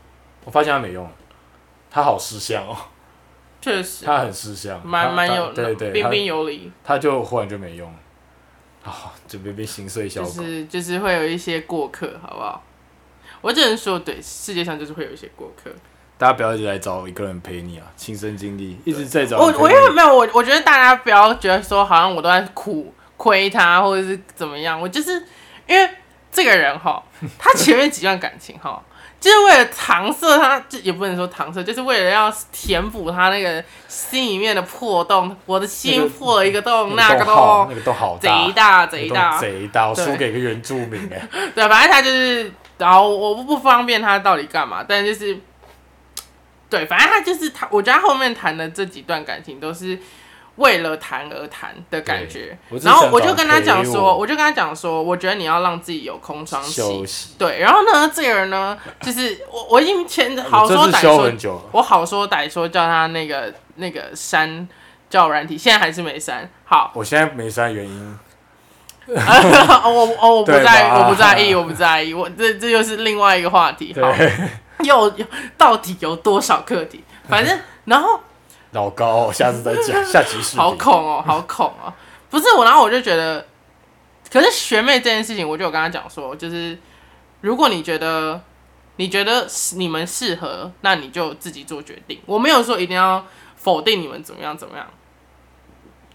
[0.45, 1.11] 我发现他没用了，
[1.91, 2.77] 他好识相哦，
[3.61, 7.99] 确实，他很识相，他蛮蛮有他对对，彬彬有礼，他就忽然就没用了，
[8.91, 10.31] 啊，这边被心碎小就。
[10.43, 12.63] 是就是会有一些过客，好不好？
[13.41, 15.71] 我只能说，对，世界上就是会有一些过客。
[16.17, 19.47] 大家不要一直来找一个人陪你啊，亲身经历一直在找我。
[19.59, 24.81] 我因为没有我，我觉得大家不要觉得说好像我都在苦亏他，或者是怎么样。
[24.81, 25.13] 我就是
[25.67, 25.91] 因为
[26.31, 27.03] 这个人哈，
[27.39, 28.83] 他前面几段感情哈，
[29.25, 35.35] 就是为了搪塞他，就也不能说搪塞，就是为了要填补他那个心里面的破洞。
[35.47, 41.27] 我的心破了一个洞，那个洞那个洞好贼大，贼大，贼大，我输给一个原住民哎。
[41.57, 45.41] 对，反正他就是，然后我不不方便他到底干嘛，但就是，
[46.69, 49.99] 对，反正他就是他，我觉得他后面谈的这几段感情都是
[50.57, 56.83] 为了谈而谈的感觉然后我就跟他讲陪说，我我就跟他讲说，我觉得你要让自己有空窗期。
[57.37, 61.69] 对，然后呢，这个人呢，就是我我已经前好说歹说。
[61.73, 64.69] 我好说歹说叫他那个那个删
[65.11, 66.49] 叫软体，现在还是没删。
[66.65, 68.19] 好，我现在没删原因，
[69.11, 73.93] 哦我哦我不在，吧我不在意，我不在意，我这这又是另外一个话题。
[74.01, 74.33] 好，对，
[74.85, 75.27] 又有
[75.59, 77.03] 到底有多少课题？
[77.29, 78.21] 反正然后
[78.75, 80.59] 老高，下次再讲， 下集视频。
[80.59, 81.93] 好恐哦，好恐哦！
[82.29, 83.47] 不是我，然后我就觉得，
[84.31, 86.77] 可是学妹这件事情，我就有跟她讲说，就是
[87.41, 88.41] 如果你觉得
[88.97, 89.47] 你觉得
[89.77, 92.21] 你们适合，那你就自己做决定。
[92.27, 93.25] 我没有说一定要
[93.57, 94.85] 否定你们怎么样怎么样，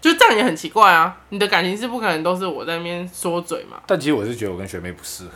[0.00, 1.16] 就这样也很奇怪啊！
[1.30, 3.78] 你的感情是不可能都是我在那边说嘴嘛？
[3.86, 5.32] 但其实我是觉得我跟学妹不适合。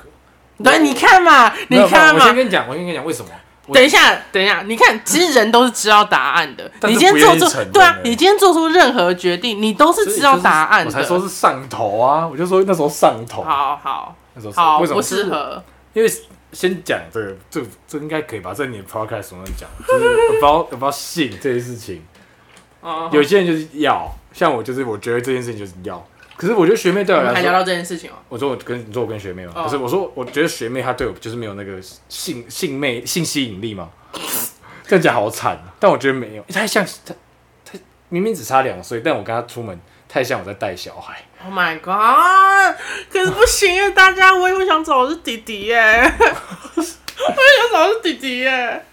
[0.62, 3.30] 对，你看嘛，你看嘛我先，跟你讲，我先跟你讲为什么。
[3.66, 6.70] 我等一下，等一下，你看，其实人都是知道答案的。
[6.82, 10.86] 你今天做出对啊欸，你今天做出任何决定，你都是知道答案的。
[10.86, 12.26] 我才说是上头啊！
[12.26, 15.62] 我就说那时候上头，好好那时候是好，不适合。
[15.94, 16.12] 因为
[16.52, 18.52] 先讲这个，这这应该可以吧？
[18.52, 22.02] 在你的 podcast 上面讲，就是 about about 性这件事情，
[22.82, 26.04] 哦，有些人就是要，像我就是我觉得这件事情就是要，
[26.36, 28.14] 可是我觉得学妹对我来说，还聊到这件事情哦。
[28.28, 33.88] 我说我跟你说我跟学妹嘛，哦可是我说我觉得学妹她对我就是没有那个性性魅性吸引力嘛，
[34.86, 37.14] 这样讲好惨啊，但我觉得没有，太像她
[37.64, 37.78] 她
[38.08, 39.78] 明明只差两岁，但我跟她出门
[40.08, 41.22] 太像我在带小孩。
[41.44, 42.74] Oh my god！
[43.10, 46.10] 可是不行耶，大家，我以后想找的是弟弟耶，
[47.18, 48.84] 我也想找的是弟弟耶，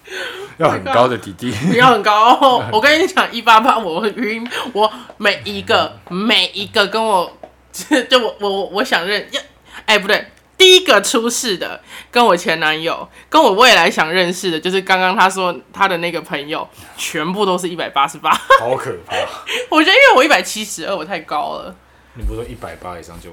[0.57, 2.63] 要很高的弟弟，不要很高哦。
[2.71, 7.37] 我跟你讲，一八八我会晕，我每一个每一个跟我
[7.71, 9.41] 就 就我我我想认，要
[9.85, 10.25] 哎不对。
[10.57, 18.29] 第一个出事的跟我前男友，跟我未来想认识的，就是刚刚他说他的那个朋友，全部都是一百八十八。
[18.59, 19.15] 好可怕！
[19.71, 21.75] 我觉得因为我一百七十二，我太高了。
[22.13, 23.31] 你不是说一百八以上就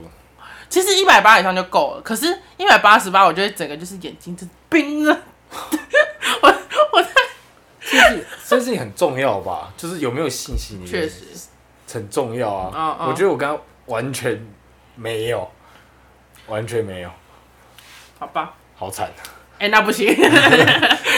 [0.68, 5.18] 其实一百八以上就够了，可是一百八十八，我觉得整个就是眼睛就是冰了。
[6.42, 6.54] 我
[6.92, 7.10] 我在
[7.80, 9.72] 这件事情很重要吧？
[9.76, 11.24] 就是有没有信心，确实，
[11.92, 12.72] 很重要啊。
[12.74, 14.46] 嗯嗯我觉得我刚刚完全
[14.94, 15.50] 没有，
[16.46, 17.10] 完全没有，
[18.18, 18.54] 好吧。
[18.76, 19.10] 好惨。
[19.58, 20.06] 哎、那不行，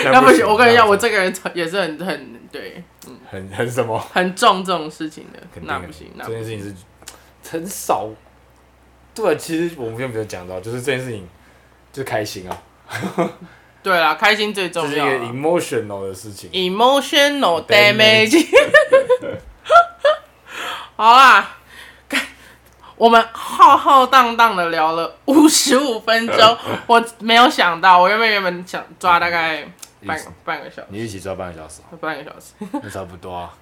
[0.05, 0.47] 那那不行。
[0.47, 2.83] 我跟你讲，我这这个人也是很很对，
[3.29, 3.99] 很很什么？
[3.99, 6.41] 很重这种事情的，肯定那不行，那不行。
[6.41, 6.77] 这件事情
[7.43, 8.09] 是很少。
[9.15, 11.29] 对啊，其实我们有没有讲到，就是这件事情
[11.93, 12.63] 就是开心啊，
[13.83, 15.33] 对啦，开心最这是一个重要啊。
[15.33, 16.51] emotional 的事情。
[16.51, 18.47] emotional Damage。
[20.97, 21.57] 好啦，
[22.97, 29.67] 我们浩浩荡荡的聊了五十五分钟，我没有想到，我原本原本想抓大概
[30.07, 32.53] 半个半个小时，你一起抓半个小时啊，半个小时。
[32.83, 33.55] 那差不多啊。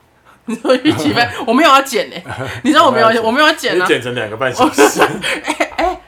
[0.48, 2.16] 你说预期分，我没有要剪呢、
[2.64, 5.00] 你知道我没有，我没有要剪你啊，剪成两个半小时，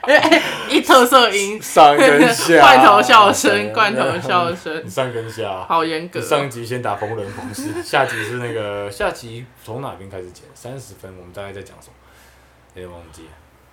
[0.01, 5.65] 哎哎，一特色音，上跟下，罐头笑声，罐头笑声你，上跟下。
[5.69, 6.21] 好严格。
[6.21, 10.45] 上集先打风人公式，下集是那个下集从哪边开始剪？
[10.55, 11.95] 三十分，我们大概在讲什么？
[12.75, 13.29] 有点忘记了，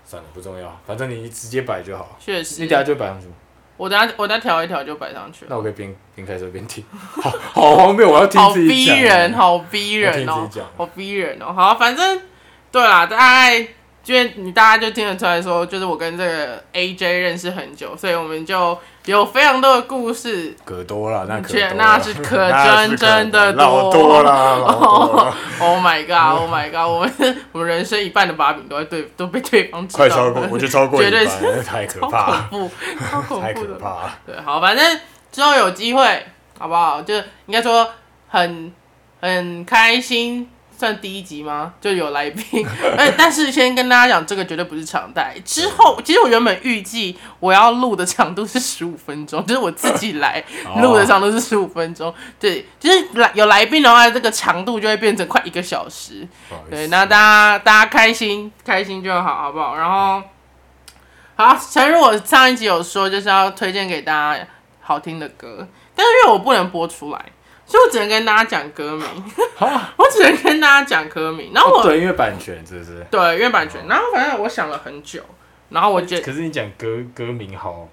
[0.05, 2.17] 算了，不重要，反正你直接摆就好。
[2.19, 3.33] 确实你，等下就摆上去吗？
[3.77, 5.49] 我等下我再调一调就摆上去了。
[5.51, 8.95] 那我可以边边开车边听，好好荒谬，我要听好自己讲。
[8.95, 11.53] 逼人，好逼人哦我听自己讲，好逼人哦。
[11.53, 12.21] 好，反正
[12.71, 13.67] 对啦，大概
[14.07, 20.55] 因为你大家就听得出来说，就是我跟这个 AJ 认识很久，所以我们就有非常多的故事。
[20.63, 22.49] 可多了，那可了那是可
[22.87, 26.39] 真真的老多多了，老， Oh my god!
[26.41, 26.89] Oh my god!
[26.89, 32.71] 我们我们人生一半的把柄都在对都被对方知道了，快超过，我就超过绝对是 太可怕了，恐怖，
[33.11, 33.73] 超恐太可怖的。
[33.77, 34.19] 怕了。
[34.25, 34.99] 对，好，反正
[35.31, 36.25] 之后有机会，
[36.57, 37.01] 好不好？
[37.01, 37.89] 就应该说
[38.29, 38.71] 很
[39.19, 41.73] 很开心，算第一集吗？
[41.81, 42.63] 就有来宾，
[42.95, 45.35] 哎，但是先跟大家讲，这个绝对不是常态。
[45.43, 52.13] 之后，其实我原本预计我要录的长度是十五分钟，就是我自己来哦录的长度是十五分钟。
[52.39, 56.27] 对，就是来有来宾的话，这个长度就会变成快一个小时。
[56.69, 59.75] 对，那大家大家开心开心就好，好不好？
[59.75, 60.21] 然后，
[61.35, 64.47] 好，陈如我上一集有说，就是要推荐给大家
[64.79, 67.25] 好听的歌，但是因为我不能播出来，
[67.67, 69.05] 所以我只能跟大家讲歌名，
[69.97, 71.51] 我只能跟大家讲歌名。
[71.53, 73.05] 然后我、哦对，因为版权是不是？
[73.11, 75.21] 对因为版权，然后反正我想了很久，
[75.69, 77.87] 然后我觉得可是你讲歌歌名好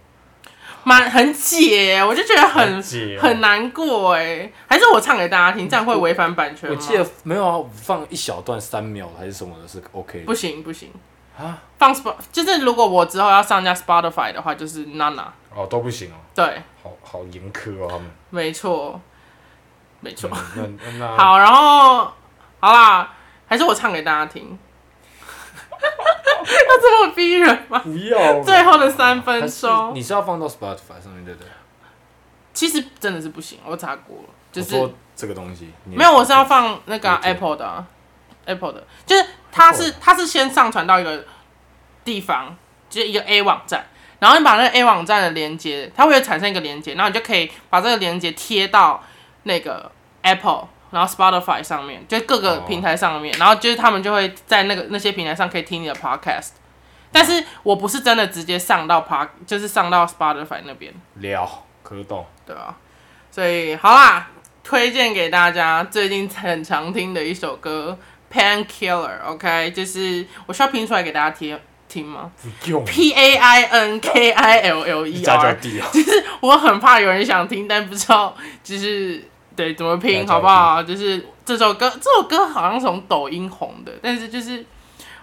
[0.84, 6.76] 蛮很解，我就觉得很解哦很难过哎，还是我唱给大家听，这样会违反版权吗？
[6.78, 10.90] 我记得没有啊，放一小段三秒还是什么的，是 OK 的不行不行，
[11.38, 11.58] 啊？
[11.78, 15.24] 放 Spot 就是如果我之后要上架 Spotify 的话，就是 Nana。
[15.54, 16.44] 哦，都不行哦，对，
[16.82, 18.06] 好好严苛哦，他们。
[18.30, 19.00] 没错，
[20.04, 20.28] 没错。
[21.16, 22.12] 好，然后
[22.60, 23.10] 好啦，
[23.46, 24.58] 还是我唱给大家听。
[25.84, 27.78] 要这么逼人吗？
[27.78, 31.48] 不要最后的三分钟，你是要放到 Spotify 上面对不对？
[32.52, 37.84] 其实真的是不行，我查过了，就是这个东西你没有，我是要放那个啊、Apple 的啊、
[38.44, 41.24] Apple 的，就是它是它是先上传到一个
[42.04, 42.54] 地方，
[42.88, 43.86] 就是一个 A 网站，
[44.18, 49.02] 然后你把那个 A 网站的连接，它会产生一个连接，然后你就可以把这个连接贴到
[49.44, 49.90] 那个
[50.22, 50.68] Apple。
[50.90, 56.50] 然后 Spotify 上面，就各个哦平台上面然后就是他们就会在那个那些平台上可以听你的 Podcast，
[57.10, 60.94] 但是我不是真的直接上到 Park，就是上到 Spotify 那边。
[61.14, 62.76] 了可懂对啊，
[63.28, 64.30] 所以好啦，
[64.62, 67.98] 推荐给大家最近很常听的一首歌
[68.32, 72.30] 《Painkiller》，OK，就是我需要拼出来给大家听听吗
[72.86, 80.82] ？P A I N K I L L E R，就是我很怕有人想听，但不知道就是对怎么拼，好不好？
[80.82, 84.64] 就是这首歌，这首歌好像从抖音红的，但是就是。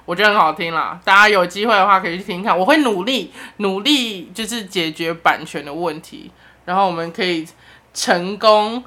[0.03, 2.57] 我觉得很好听啦，大家有机会的话可以去听听看。
[2.57, 6.31] 我会努力努力，就是解决版权的问题，
[6.65, 7.47] 然后我们可以
[7.93, 8.83] 成功，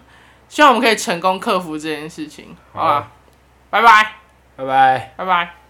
[0.48, 3.12] 希望我们可以成功克服这件事情，好吧？
[3.70, 4.16] 拜拜，
[4.56, 5.14] 拜拜。
[5.16, 5.63] 拜拜。